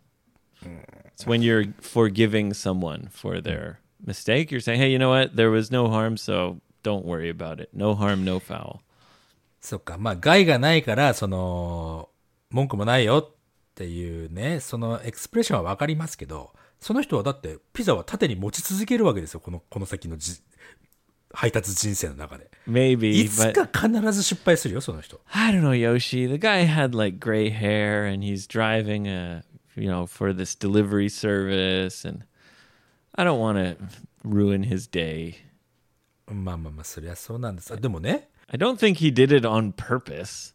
[1.14, 4.50] It's when you're forgiving someone for their mistake.
[4.50, 5.36] You're saying, hey, you know what?
[5.36, 7.70] There was no harm, so don't worry about it.
[7.72, 8.80] No harm, no foul.
[9.60, 9.98] そっか。
[9.98, 12.10] まあ、害がないから、その、
[12.53, 13.35] 文句もないよっ
[13.75, 19.39] ていうね、そのエクスプレッションはわかりますけど、その人はだって、ピザは縦に持ち続けるわけですよ。
[19.39, 20.39] この、この先のじ
[21.33, 22.51] 配達人生の中で。
[22.69, 25.19] Maybe, いつか必ず失敗するよ、その人。
[25.31, 26.27] I don't know, Yoshi.
[26.27, 29.43] The guy had like gray hair and he's driving a,
[29.75, 32.23] you know, for this delivery service and
[33.15, 33.77] I don't want to
[34.23, 35.35] ruin his day.
[36.27, 37.73] まあまあまあ、そりゃそうなんです。
[37.73, 40.52] あでもね、I don't think he did it on purpose.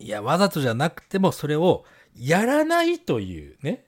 [0.00, 1.84] いや、わざとじゃなくても、それを
[2.16, 3.84] やらないというね。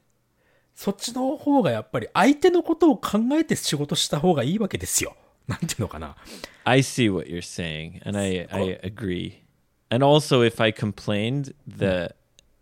[0.75, 5.16] そっちの方がやっぱり相手のことを考えて仕事した方がいいわけですよ。
[5.46, 6.16] なんていうのかな。
[6.64, 9.42] I see what you're saying and I I agree.
[9.90, 12.14] And also if I complained, the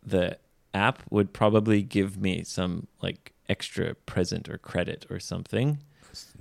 [0.04, 0.38] the
[0.72, 5.76] app would probably give me some like extra present or credit or something.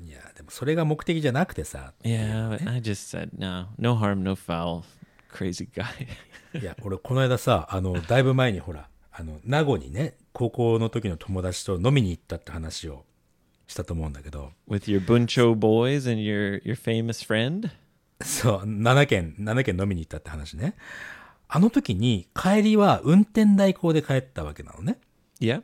[0.03, 1.93] いや、でもそれが目的じゃなくてさ。
[2.03, 4.83] Yeah, I just said no, no harm, no foul.
[5.31, 6.07] Crazy guy.
[6.53, 13.05] いや、俺この間さ、あの、だいぶ前にほら、あの、名護にね、高校の時の友達と飲みに行ったって話を
[13.67, 17.69] したと思うんだけど、With your Buncho boys and your your famous friend?
[18.21, 20.75] そう、7軒、7軒飲みに行ったって話ね。
[21.47, 24.99] あの時に帰りは運転代行で帰ったわけなのね。
[25.39, 25.63] Yeah.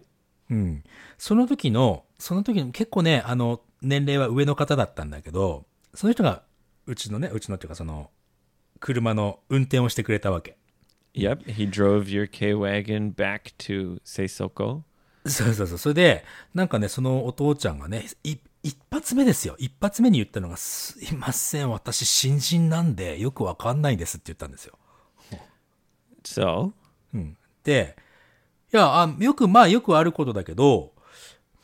[0.49, 0.83] うん。
[1.17, 6.43] その時の、その時の結構ね、あの、年齢は上の方だったんだけど、その人が、
[6.87, 8.09] うちのね、うちのっていうかその、
[8.79, 10.57] 車の運転をしてくれたわけ。
[11.15, 14.81] Yep, he drove your K wagon back to Seisoko.
[15.25, 15.77] そうそうそう。
[15.77, 19.55] それで、なんかね、そのお父ちゃんがね、い一発目ですよ。
[19.57, 24.77] 一発目に言ったのが、すいません、私新人なんでよくわかんないですって言ったんですよ。
[26.23, 26.71] So,
[27.63, 27.95] で、
[28.73, 30.93] いや、あよく、まあよくあることだけど、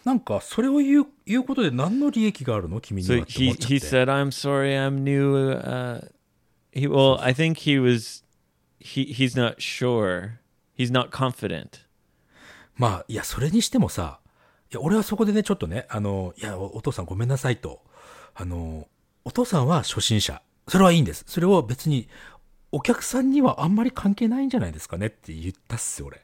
[0.05, 2.79] なんか、それを言う、言うことで何の利益があるの？
[2.79, 3.75] 君にはって思 he っちゃって。
[3.75, 6.07] he said, "I'm sorry, I'm new." Uh,
[6.71, 8.23] he well, I think he was
[8.81, 10.39] he he's not sure.
[10.77, 11.85] He's not confident.
[12.75, 14.19] まあ、いや、それにしてもさ、
[14.71, 17.83] いや、俺はそこでね、ちょっとね、あの、いや、おお父さんごめんなさいと。
[18.33, 18.87] あの、
[19.23, 20.41] お父さんは初心者。
[20.67, 21.23] それはいいんです。
[21.27, 22.07] それを別に、
[22.71, 26.21] お客さんにはあんまり関係ないんじゃないですかねって言ったっすよ、俺。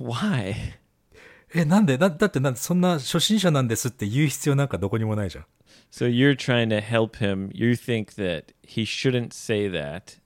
[0.00, 0.54] Why?
[1.54, 1.96] え、なんで？
[1.96, 5.46] だだってなんでそんな初心者なんですって言う必要なんかどこにもないじゃん。
[5.92, 7.50] So you're trying to help him.
[7.54, 10.18] You think that he shouldn't say that.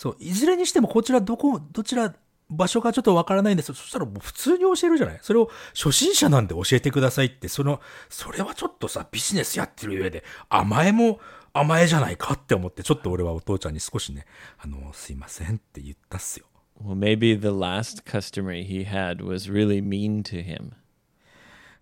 [0.00, 2.14] そう、いずれにしてもこちらどこ、どちら、
[2.48, 5.18] 場所がちょっとわからないんですそしたらもう普通に教えるじゃない？
[5.20, 11.20] それを初心者なんで教えてくださいって、その、それはちょっとさ、ビジネスやってる上で甘えも
[11.52, 14.24] 甘えじゃないかって思って、ちょっと俺はお父ちゃんに少しね、
[14.56, 16.46] あの、すいませんって言ったっすよ。
[16.82, 20.72] Well, maybe the last customer he had was really mean to him.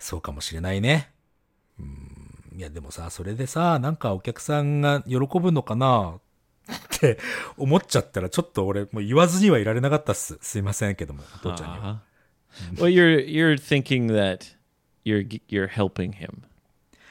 [0.00, 1.12] そうかもしれないね。
[1.78, 2.58] うん。
[2.58, 6.18] いや、でもさ、それでさ、なんかお客さんが喜ぶのかな？
[6.72, 7.18] って
[7.56, 10.38] 思っちゃったら、ちょっと俺、もう言わずにはいられなかったっす。
[10.40, 12.02] すいませんけども、お父ちゃんには。
[12.02, 12.08] Uh-huh.
[12.76, 14.54] well, you're you're thinking that
[15.04, 16.42] you're you're helping him.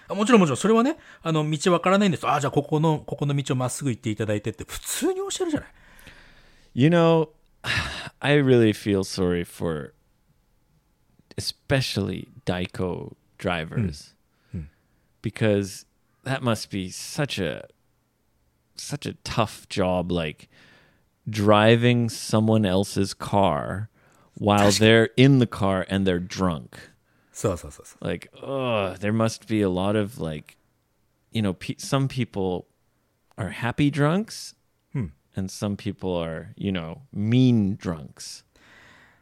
[0.09, 2.25] あもちろんもちろん、それはね、あの、道わからないんです。
[2.25, 5.69] ああ、じゃあここの、ここの道をまっすぐ行っていただいてって、普通に教えるじゃない。
[6.73, 7.29] You know,
[8.19, 9.93] I really feel sorry for
[11.37, 14.13] especially Daiko drivers
[15.21, 15.85] because
[16.23, 17.67] that must be such a
[18.76, 20.48] such a tough job like
[21.28, 23.88] driving someone else's car
[24.34, 26.90] while they're in the car and they're drunk.
[27.32, 28.06] そうそうそうそう。
[28.06, 30.56] Like, oh, there must be a lot of like
[31.32, 32.66] you know, pe- some people
[33.36, 34.54] are happy drunks
[35.34, 38.44] and some people are, you know, mean drunks.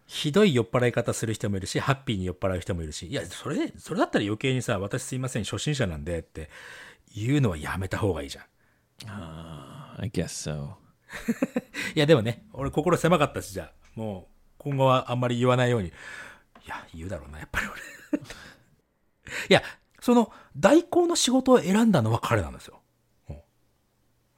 [0.07, 6.51] ひどい酔っ払い方する人もいるし、ハッピーに酔っ払う人もいるし、いや、それ、それだったら余計にさ、私すいません、初心者なんでって
[7.15, 8.45] 言うのはやめた方がいいじゃん。
[9.08, 10.76] I guess so.
[11.96, 15.90] いや、でもね、俺心狭かったし、じゃあ、もう、今後はあんまり言わないように。
[15.90, 15.92] い
[16.68, 18.22] や、言うだろうな、やっぱり俺。
[19.50, 19.62] いや、
[20.00, 22.82] その、代行の仕事を選んだのは彼なんですよ。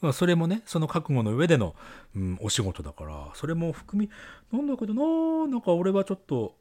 [0.02, 1.76] うん、それもね、その覚悟の上での、
[2.16, 4.10] うん、お仕事だから、それも含み、
[4.52, 6.56] なんだけどな、なんか俺はちょっと、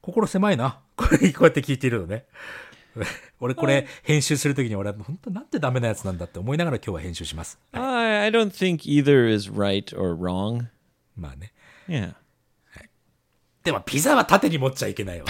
[0.00, 0.80] 心狭いな。
[0.96, 2.26] これ、こうやって聞いているのね。
[3.40, 7.58] 俺これ編集するときに俺は本当なんてダメなやつなんだって思いながら今日は編集します。
[7.72, 10.66] I, I don't think either is right or wrong.
[11.16, 11.52] まあね。
[11.88, 12.14] Yeah.
[13.64, 15.26] でもピザは縦に持っちゃいけないわ。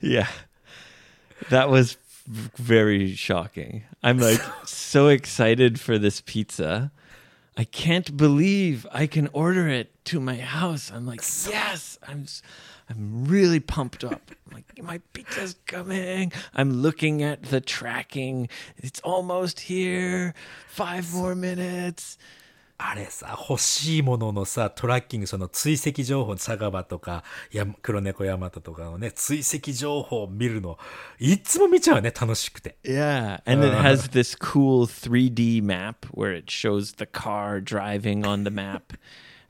[0.00, 0.26] Yeah.
[1.50, 1.98] That was
[2.58, 3.82] very shocking.
[4.02, 6.90] I'm like so excited for this pizza.
[7.58, 10.92] I can't believe I can order it to my house.
[10.94, 12.24] I'm like, yes, I'm
[12.88, 14.30] I'm really pumped up.
[14.46, 16.32] I'm like, my pizza's coming.
[16.54, 18.48] I'm looking at the tracking.
[18.76, 20.34] It's almost here.
[20.68, 22.16] Five more minutes.
[22.80, 30.78] あれさ、欲しいもののさ、トラッキング、その追跡情報、佐川とか、や黒猫ヤマトとかのね、追跡情報を見るの、
[31.18, 32.76] いつも見ちゃうね、楽しくて。
[32.84, 38.50] Yeah, and it has this cool 3D map where it shows the car driving on the
[38.50, 38.96] map.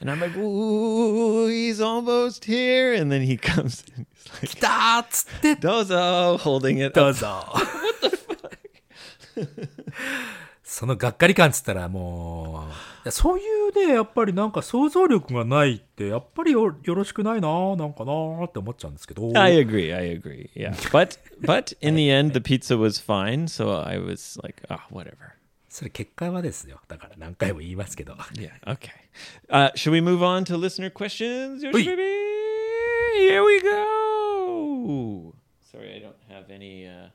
[0.00, 2.94] And I'm like, ooh, he's almost here.
[2.94, 7.10] And then he comes and he's like, 来たーっつって、Dozo, holding it ど up.
[7.10, 7.44] うぞ。
[10.68, 12.74] そのがっかり感っつったらもう、い
[13.06, 19.32] やそういうね、やっぱりなんか想像力がないって、やっぱりよよろしくないななんかなーって思っちゃうんですけど。
[19.34, 19.96] I agree.
[19.96, 20.50] I agree.
[20.54, 20.74] Yeah.
[20.92, 25.38] But but in the end the pizza was fine, so I was like, oh, whatever.
[25.70, 26.82] それ結果はですよ。
[26.86, 28.12] だから何回も言いますけど。
[28.34, 28.50] Yeah.
[28.66, 28.90] Okay.
[29.48, 31.64] Uh, should we move on to listener questions?
[31.64, 32.02] Yoshi baby?
[33.16, 35.32] Here we go.
[35.62, 37.08] Sorry, I don't have any uh,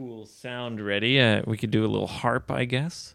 [0.00, 1.20] cool sound ready.
[1.20, 3.14] Uh, we could do a little harp, I guess.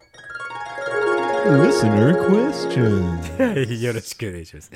[1.48, 3.18] Listener question.
[3.82, 4.72] よろしくお願いします。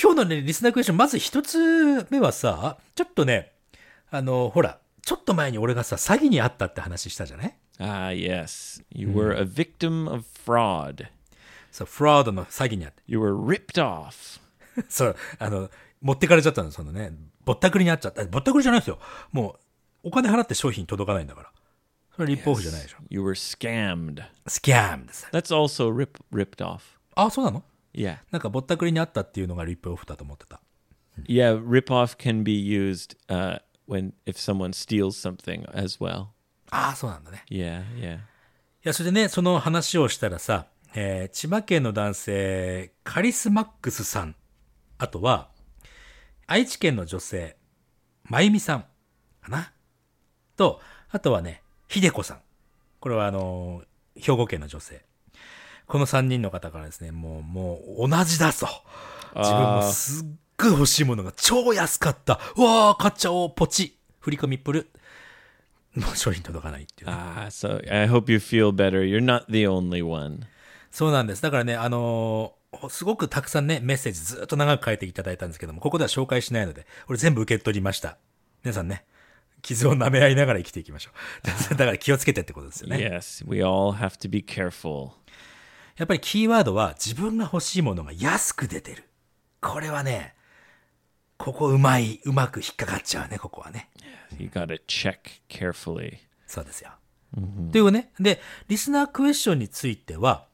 [0.00, 3.52] 今日のね、リスナークエスチョン、まず一つ目はさ、ちょっとね、
[4.10, 8.82] あの、ほら、ちょっと前に俺がさ、詐欺にあったって話したじゃない？Ah, yes.
[8.90, 11.06] You were a victim of fraud.
[11.72, 13.02] そう、フラードの詐欺にあって。
[13.06, 14.40] You were ripped off.
[14.88, 15.70] そう、あの、
[16.02, 17.12] 持ってかれちゃったの、そのね、
[17.46, 18.22] ぼったくりにあっちゃった。
[18.26, 18.98] ぼったくりじゃないですよ。
[19.32, 19.69] もう、
[20.02, 21.52] お金払って商品届かないんだから。
[22.14, 22.98] それリップオフじゃないでしょ。
[23.08, 24.22] You were scammed.
[24.46, 25.26] スキャンです。
[25.32, 26.80] That's also rip ripped off.
[27.14, 27.62] あ、そうなの
[27.94, 28.18] ？Yeah.
[28.30, 30.60] なんかぼったくりにあったっていうのがリップオフだと思ってた。
[31.26, 36.28] Yeah, rip off can be used uh, when if someone steals something as well.
[36.70, 37.44] ああ、そうなんだね。
[37.50, 38.16] Yeah, yeah.
[38.16, 38.20] い
[38.84, 44.36] や、それでね、その話をしたらさ、えー千葉県の男性、カリスマックスさん。
[44.98, 45.50] あとは、
[46.46, 47.56] 愛知県の女性、
[48.24, 48.84] まゆみさん。
[49.42, 49.72] かな
[50.60, 50.80] と、
[51.10, 52.40] あとはね、ひでこさん。
[53.00, 53.90] これはあのー
[54.20, 55.02] 兵庫県の女性。
[55.86, 58.66] この3人の方からですね、もう、もう、同じだと。
[59.36, 60.26] 自分もすっ
[60.58, 62.38] ごい欲しいものが超安かった。
[62.56, 63.96] うわー、買っちゃおう、ポチ。
[64.18, 64.90] 振り込みプル。
[65.94, 69.02] もう商品届かないっていうね、Ah, so I hope you feel better.
[69.02, 70.40] You're not the only one.
[70.90, 71.42] そうなんです。
[71.42, 78.16] だからね、あのーすごくたくさんね、メッセージずっと長く書いていただいたんですけども、ここでは紹介しないので、俺全部受け取りました。
[78.62, 79.04] 皆さんね、
[79.62, 81.10] 傷を舐め合いながら生きていきましょ
[81.70, 81.74] う。
[81.74, 82.96] だから気をつけてってことですよね。
[82.96, 85.12] Yes, we all have to be careful.
[85.96, 89.04] やっぱりキーワードは自分が欲しいものが安く出てる。
[89.60, 90.34] これはね、
[91.36, 93.90] ここうまい、うまく引っかかっちゃうね、ここはね。
[94.38, 96.18] You got to check carefully.
[96.46, 96.90] そうですよ。
[97.72, 98.12] というね。
[98.18, 100.46] で、リスナークエスチョンについては、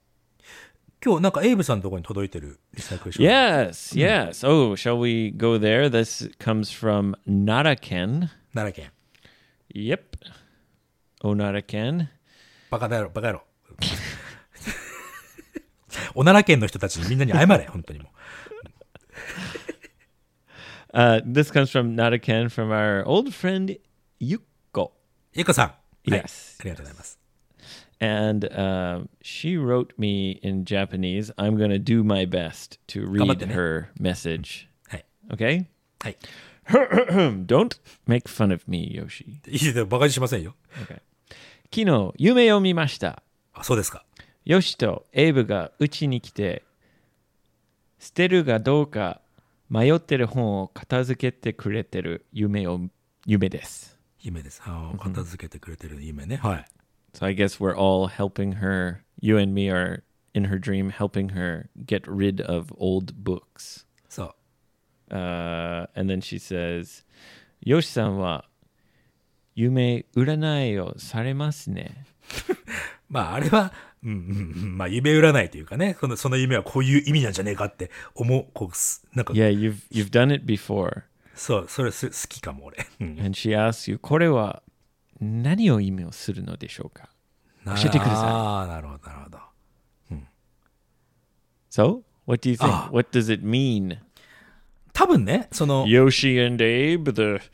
[1.05, 3.69] 今日なんかエイブさんのところに届いてるリスナークエスチョン。
[3.69, 4.49] Yes, yes.
[4.49, 5.89] Oh, shall we go there?
[5.89, 8.29] This comes from Naraken.
[8.53, 8.96] 奈良県。
[9.76, 10.18] Yep.
[11.24, 12.08] Oh, Naraken.
[12.70, 13.44] バカだろ、バカ野郎。
[16.16, 18.12] お奈良県の人たちにみんなに謝れ、本当にもう。
[20.94, 23.80] Uh, this comes from Naraken from our old friend
[24.20, 24.92] Yuko.
[25.34, 25.68] ゆかさん。
[25.68, 25.74] は
[26.18, 26.56] い Yes.
[26.60, 27.20] ありがとうございます。
[28.00, 31.32] And um, she wrote me in Japanese.
[31.38, 33.54] I'm going to do my best to read 頑張ってね。
[33.56, 34.68] her message.
[34.88, 35.06] はい。
[35.30, 35.66] Okay?
[36.67, 37.47] はい。
[37.47, 39.25] Don't make fun of me, Yoshi.
[39.49, 40.55] いいでバカにしませんよ。
[40.85, 41.01] Okay.
[41.75, 43.23] 昨日、夢を見ました。
[43.53, 44.05] あ、そうですか。
[44.45, 46.65] ヨシとエイブがうちに来て、
[47.99, 49.21] 捨てるかどうか
[49.69, 52.81] 迷ってる本を片付けてくれてる夢を、
[53.25, 53.99] 夢です。
[54.21, 54.63] 夢です。
[54.65, 56.37] あー片付けてくれてる夢ね。
[56.37, 56.65] はい。
[57.15, 58.99] So I guess we're all helping her.
[59.21, 60.03] You and me are
[60.35, 63.86] in her dream helping her get rid of old books.
[65.11, 65.19] そう。
[65.19, 67.05] Uh, and then she says,
[67.63, 68.45] ヨシさんは
[69.55, 72.05] 夢占いをされますね?
[73.09, 81.03] まあ、あれは、うんうんうん、まあ、夢占いというかね、このその夢はこういう意味なんじゃねえかって思う、こうす、なんか、Yeah, you've, you've done it before.
[81.35, 82.87] そう、それす好きかも、俺。
[83.01, 84.63] うん And she asks you, これは
[85.21, 87.09] 何を意味をするのでしょうか?
[87.65, 89.39] 教えてくださいああ、なるほど、なるほど。
[91.71, 92.69] So, what do you think?
[92.71, 92.89] Ah.
[92.91, 93.99] What does it mean?
[94.97, 97.45] 多分ね、その、Yoshi and Abe, the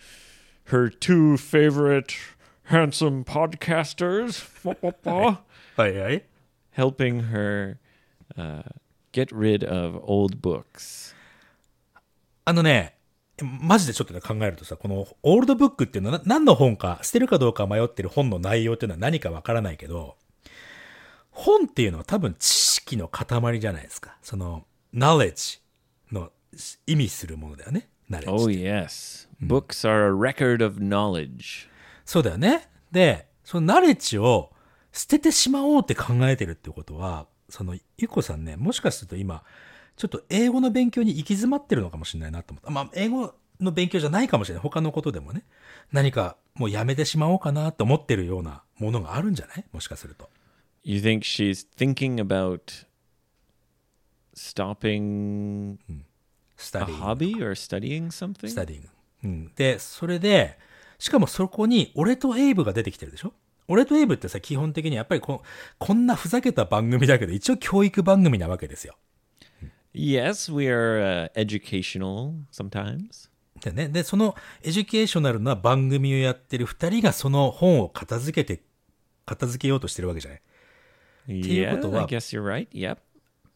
[0.71, 2.15] her two favorite
[2.71, 4.47] handsome podcasters,
[5.75, 6.25] はいはい。
[6.77, 7.79] helping her
[8.37, 8.63] uh,
[9.11, 11.17] get rid of old books.
[12.45, 12.95] あのね、
[13.43, 20.17] マジでちょっとね考えるとさ、このオールドブックっていうのはな何の本か、捨てるかどうか迷ってる本の内容っていうのは何かわからないけど、
[21.33, 24.17] 本っていうのは多分知識の塊じゃないですか。
[24.23, 24.65] その、
[24.95, 25.59] knowledge
[26.13, 26.31] の
[26.87, 27.89] 意味するものだよね。
[28.27, 29.27] Oh, yes.
[29.41, 31.69] Books are a record of knowledge.
[32.05, 32.69] そうだよね。
[32.91, 34.53] で、そのナレッジを
[34.93, 39.43] 捨ててしまおうって考えてるってことは、その、ゆっこさんね、もしかすると今、
[39.97, 42.71] ちょっと英語の勉強に行き詰まってるのかもしれないなと思った。
[42.71, 44.63] まあ、英語の勉強じゃないかもしれない。
[44.63, 45.45] 他のことでもね。
[45.91, 49.65] 何かもうやめてしまおうかなと思ってるようなものがあるんじゃない？
[49.73, 50.29] もしかすると。
[50.83, 52.87] You think she's thinking about
[54.35, 58.49] stopping start a hobby or studying something?
[58.49, 58.89] Studying。
[59.25, 59.53] うん。
[59.57, 60.59] で、それで、
[60.99, 63.33] しかもそこに俺とエイブが出てきてるでしょ？
[63.69, 65.43] 俺とエイブってさ、基本的にやっぱりこ
[65.79, 68.97] こんなふざけた番組だけど、一応教育番組なわけですよ。
[69.95, 73.29] Yes, we are uh, educational sometimes.
[73.61, 73.89] でね。
[73.89, 78.63] で、その educational な番組をやってる二人がその本を片付けて、
[79.27, 80.43] 片付けようとしてるわけじゃない
[81.29, 82.69] ？Yeah, ことは- I guess you're right.
[82.71, 82.99] Yep.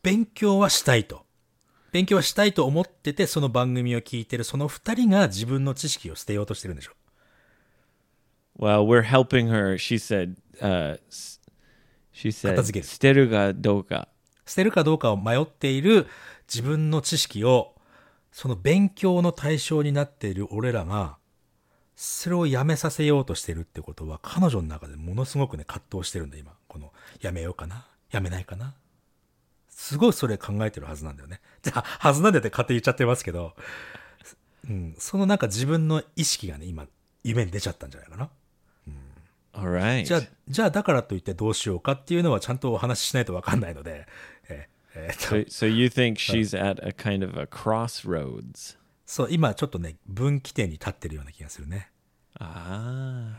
[0.03, 1.26] 勉強はしたいと。
[1.97, 6.93] 勉強はしたいと思ってて、その番組を聞いてるその二人が自分の知識を捨てようとしてるんでしょ
[8.59, 9.79] ？Well, we're helping her.
[9.79, 10.99] She said, uh,
[12.13, 12.87] she said, 片付ける。
[12.87, 14.09] 捨てるがどうか。
[14.45, 16.07] 捨てるかどうかを迷っている
[16.47, 17.75] 自分の知識を、
[18.31, 21.17] その勉強の対象になっている俺らが、
[21.95, 26.53] それをやめさせようとしてるってことは、彼女の中でものすごくね、葛藤してるんだ、今。
[26.69, 26.93] この、
[27.23, 27.87] やめようかな？
[28.11, 28.75] やめないかな？
[29.77, 31.43] すごいそれ考えてるはずなんだよね。
[31.63, 33.55] じゃあ、はずなんだよって勝手に言っちゃってますけど、
[34.69, 36.87] うん、そのなんか自分の意識がね、今、
[37.23, 38.31] 夢に出ちゃったんじゃないかな。
[39.53, 40.05] All right.
[40.05, 44.07] じゃあ、じゃあだからといってどうしようかっていうのはちゃんとお話ししないとわかんないので、
[44.49, 44.69] え
[45.13, 48.77] so, so you think she's at a kind of a crossroads?
[49.05, 51.91] そう、今ちょっとね、分岐点に立ってるような気がするね。
[52.39, 53.35] Ah.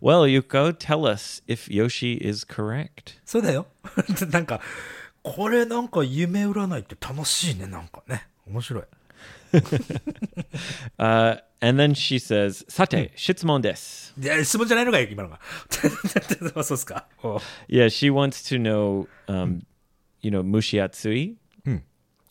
[0.00, 3.18] Well, Yuko, tell us if Yoshi is correct.
[3.24, 3.66] そうだよ。
[4.30, 4.60] なんか、
[5.24, 8.28] これなんか夢占いって楽しいね、なんかね。
[8.46, 8.84] 面白い。
[10.98, 14.12] Uh, and then she says, Sate, shitsumon desu.
[14.22, 15.40] いや、質問じゃないのかよ、今のが。
[16.62, 17.06] そうっすか。
[17.22, 19.62] お Yeah, she wants to know, um,
[20.20, 21.36] you know, mushiatsui.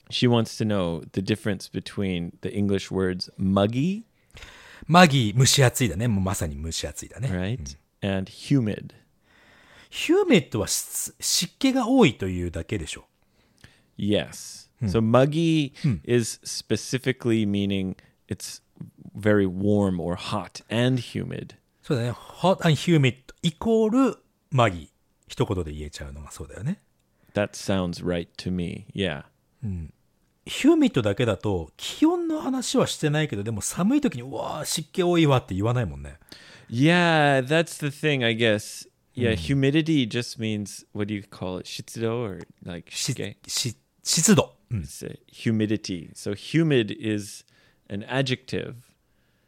[0.10, 4.04] She wants to know the difference between the English words muggy,
[4.86, 6.08] マギー、蒸し暑いだね。
[6.08, 7.30] もうまさに蒸し暑いだね。
[7.30, 8.94] right, and humid.
[9.94, 13.06] ヒューメットは湿湿気が多いというだけでしょ。
[13.96, 14.68] Yes.
[14.82, 15.72] So muggy
[16.04, 17.96] is specifically meaning
[18.28, 18.64] it's
[19.16, 21.58] very warm or hot and humid.
[21.84, 22.10] そうだね。
[22.12, 24.18] hot and humid イコール
[24.50, 24.88] マギー。
[25.28, 26.82] 一言で言えちゃうのがそうだよね。
[27.36, 28.88] That sounds right to me.
[28.96, 29.26] Yeah.
[30.46, 36.18] ヒューミットだけだと気温の話はしてないけど、でも寒い時に、うわー湿気多いわって言わないもんね。
[36.68, 38.90] Yeah, that's the thing, I guess.
[39.15, 41.67] Yeah, humidity just means what do you call it?
[41.67, 43.37] Shitsudo or like し shike?
[43.49, 44.55] し湿度。
[44.71, 44.81] うん。
[44.83, 46.11] It's uh, humidity.
[46.15, 47.45] So humid is
[47.89, 48.75] an adjective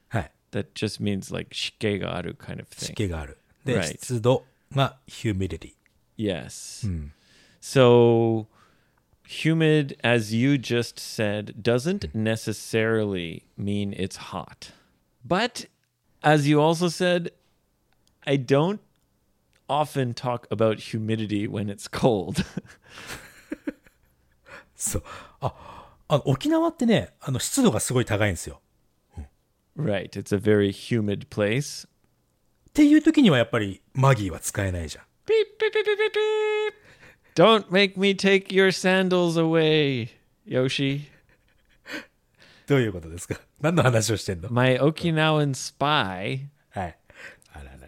[0.08, 0.30] はい。
[0.52, 2.94] that just means like shike ga aru kind of 湿 thing.
[2.94, 3.38] 気がある。
[3.64, 3.84] で、 Right.
[4.00, 5.74] 湿度が humidity。
[6.18, 6.84] Yes.
[7.60, 8.46] So
[9.24, 14.72] humid, as you just said, doesn't necessarily mean it's hot.
[15.26, 15.66] But
[16.22, 17.30] as you also said,
[18.26, 18.80] I don't
[19.68, 22.44] often talk about humidity when it's cold.
[24.74, 25.02] そう。
[25.40, 25.54] あ、
[26.08, 28.60] あ沖縄ってね、あの湿度がすごい高いんですよ。
[29.76, 30.16] right.
[30.16, 31.86] It's a very humid place.
[32.70, 35.04] っていう時にはやっぱりマギーは使えないじゃん。
[35.26, 36.74] Beep, beep, beep, beep, beep, beep.
[37.34, 40.08] Don't make me take your sandals away,
[40.46, 41.10] Yoshi.
[42.66, 46.38] どういうことですか何の話をしてんの My Okinawan spy はい。
[46.38, 46.53] あららららら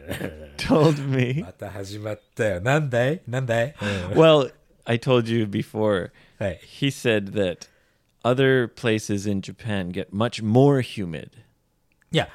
[0.56, 1.42] told me.
[1.42, 2.60] また始まったよ。
[2.60, 3.74] なんだいなんだい、
[4.12, 4.52] うん Well,
[4.84, 6.10] I told you before.
[6.38, 6.60] はい。
[6.64, 7.68] He said that
[8.24, 11.30] other places in Japan get much more humid.
[12.10, 12.28] いや、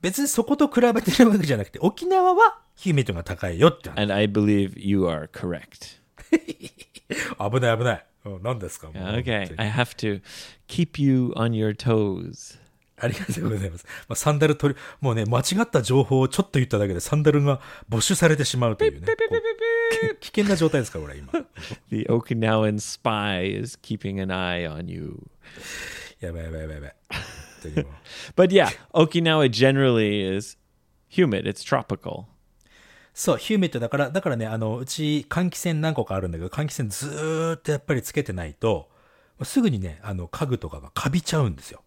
[0.00, 4.00] 別にそこと比べてるわけじゃなくて、沖縄はヒューミットが高いよって話。
[4.00, 5.98] And I believe you are correct.
[6.30, 8.04] 危ない危ない。
[8.24, 10.20] うん何ですかもう Okay, I have to
[10.66, 12.58] keep you on your toes.
[13.03, 13.85] ありがとうございます。
[14.07, 19.07] まあ、サンダル取り、もうね、間違った情報をちょっと言っただけでサンダルが没収されてしまうというね。
[20.21, 21.31] 危険な状態ですから、俺今。
[21.89, 25.19] The Okinawan spy is keeping an eye on you.
[26.19, 26.95] やばいやばいやばいやばい。
[28.35, 30.57] But yeah, Okinawa generally is
[31.09, 31.45] humid.
[31.45, 32.25] It's tropical.
[33.13, 38.89] そう、ヒューミットだから、だからね、あの、うち換気扇何個かあるんだけど、換気扇ずーっとやっぱりつけてないと、
[39.43, 41.82] すぐにね、あの、家具とかがカビちゃうんですよ。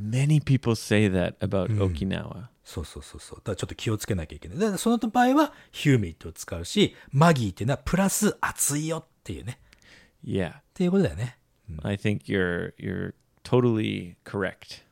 [0.00, 2.48] Many people say that about Okinawa.
[2.64, 3.38] そうそうそうそう。
[3.38, 4.58] だからちょっと気をつけなきゃいけない。
[4.58, 9.60] だからその場合は、ヒューミッドを使うし、マギーっていうのはプラス熱いよっていうね。
[10.24, 10.58] Yeah.
[10.58, 11.38] っていうことだよね。
[11.82, 14.82] I think you're you're totally correct.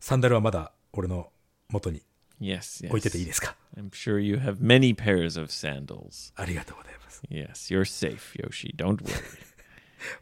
[0.00, 1.30] サンダルはまだ俺の
[1.68, 2.02] 元に
[2.40, 2.88] Yes, yes.
[2.88, 6.32] 置いてていいですか I'm sure you have many pairs of sandals.
[6.36, 7.22] ありがとうございます。
[7.30, 8.76] Yes, you're safe, Yoshi.
[8.76, 9.12] Don't worry.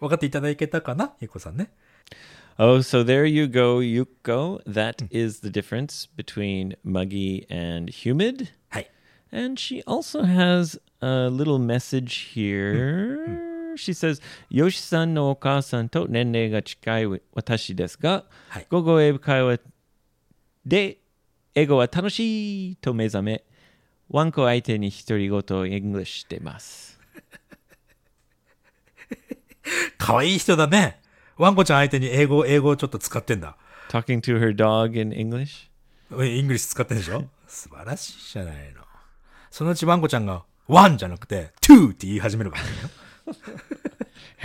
[0.00, 1.72] 分かっていただけたかなゆっこさんね。
[2.57, 4.61] oh, so there you go, Yuko.
[4.65, 8.49] That is the difference between muggy and humid.
[8.69, 8.91] はい。
[9.31, 13.75] And she also has a little message here.
[13.75, 19.59] She says, ヨシさんのお母さんと年齢が近い私ですが、はい午後英語会話
[20.65, 20.97] で
[21.55, 23.43] 英語は楽しいと目覚め、
[24.09, 26.99] ワンコ相手に独り言を English してます。
[29.97, 30.99] 可愛い人だね。
[31.36, 33.56] ワンコちゃん相手に英語、英語をちょっと使ってんだ。
[33.90, 35.68] Talking to her dog in English?
[36.20, 37.24] え English 使ってんでしょ？
[37.46, 38.82] 素晴らしいじゃないの。
[39.50, 42.90] そのうちワンコちゃんが、 one じゃなくて、 two って言い始めるかもしれないよ。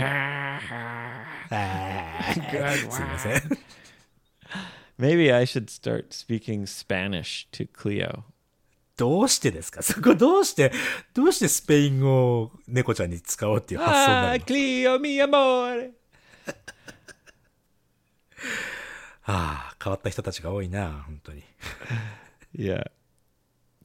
[0.02, 3.42] あーすいません。
[4.98, 8.22] Maybe I should start speaking Spanish to Cleo.
[8.96, 9.82] どうしてですか？
[9.82, 10.72] そこどうして、
[11.14, 15.90] どうしてスペイン語を猫ちゃんに使おうっていう発想にな Ah, るの？Cleo, mi amor.
[19.24, 21.42] ああ、変わった人たちが多いな、本当に。
[22.56, 22.90] Yeah.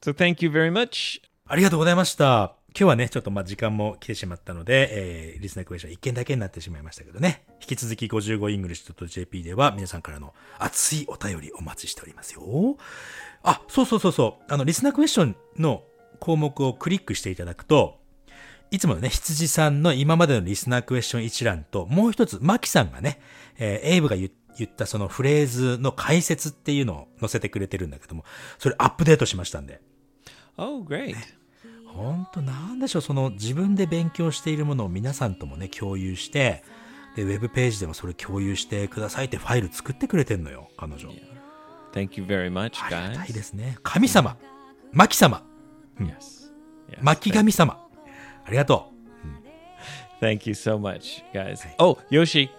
[0.01, 1.21] So thank you very much.
[1.47, 2.55] ありがとうございました。
[2.77, 7.45] 今日はね、ちょっとまあ時間も来てしまったので、えー、リスナークエスチョン1件だけになってしまいましたけどね。
[7.61, 12.43] 引き続き 55english.jp では皆さんからの熱いお便りお待ちしておりますよ。
[13.43, 14.53] あ、そうそうそうそう。
[14.53, 15.83] あの、リスナークエスチョンの
[16.19, 17.99] 項目をクリックしていただくと、
[18.71, 23.21] いつものね、羊さんの今までのリスナークエスチョン一覧と、もう一つ、マキさんがね、
[23.57, 28.23] えーエイブが言言ったそのフレーズの解説っていうのを載せてくれてるんだけども、
[28.57, 29.81] それアップデートしましたんで。
[30.57, 31.15] Oh, great.
[31.87, 36.63] 本当なんでしょう、その自分で勉強しているものを皆さんともね、共有して、
[37.15, 41.09] で、ウェブページでもそれ共有してくださいってファイル作ってくれてんのよ、彼女。
[41.93, 43.29] Thank you very much, ありがた guys.
[43.31, 43.77] いですね。
[43.83, 44.37] 神様、
[44.91, 45.43] 牧様、
[45.99, 46.51] Yes.
[46.89, 46.97] yes.
[47.01, 47.79] 牧神様。
[48.45, 48.91] ありがと
[50.21, 51.65] Thank you so much, guys.
[51.77, 52.49] Oh, Yoshi.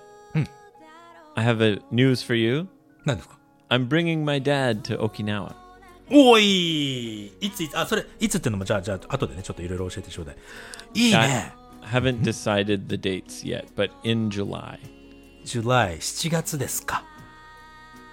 [1.36, 2.60] I have a news for you.
[2.60, 2.68] う。
[3.04, 5.54] 何ですか I'm bringing my dad to Okinawa.
[6.10, 10.36] おいいついつ、あ、それ、いつってのも、じゃあ、じゃあ、後でね、ちょっといろいろ教えてちょうだい。
[10.94, 11.52] いいね。
[11.82, 14.78] I haven't decided the dates yet, but in July.
[15.44, 17.04] ジュライ、7月ですか。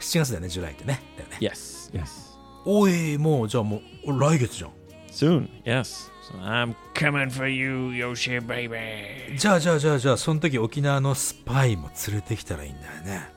[0.01, 1.01] 7月だよね、ジュライってね。
[1.17, 1.37] だよね。
[1.39, 2.33] Yes, yes.
[2.65, 4.71] おいもう、じゃあもう、来月じゃん。
[5.09, 6.11] Soon, yes.
[6.41, 9.37] I'm coming for you, Yoshi baby.
[9.37, 13.29] じゃあじゃあじゃあじゃあその時沖縄のスパイも連れてきたらいいんだよね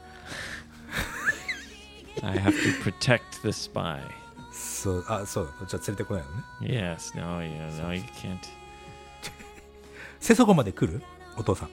[2.22, 4.00] I have to protect the spy.
[4.52, 7.50] そうあそうじゃあ連れてこないのね Yes, no, you
[7.82, 8.38] no, you can't.
[10.20, 11.02] 瀬底まで来る
[11.36, 11.70] お父さん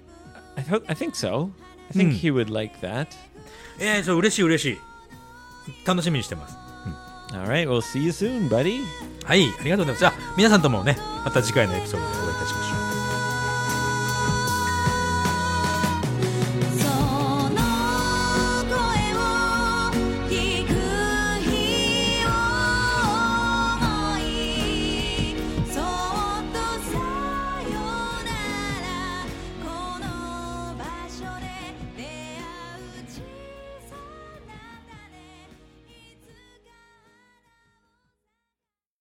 [0.55, 1.49] I, th- I think so.
[1.95, 3.07] I think he would like that.
[3.79, 4.79] えー、そう嬉しい嬉しい
[5.85, 6.57] 楽しみにしてます
[7.33, 8.81] All right, we'll see you soon, buddy.
[9.25, 12.72] はいありがとうございますじゃあ皆さんともねまた次回のエピソードでお会いいたしましょう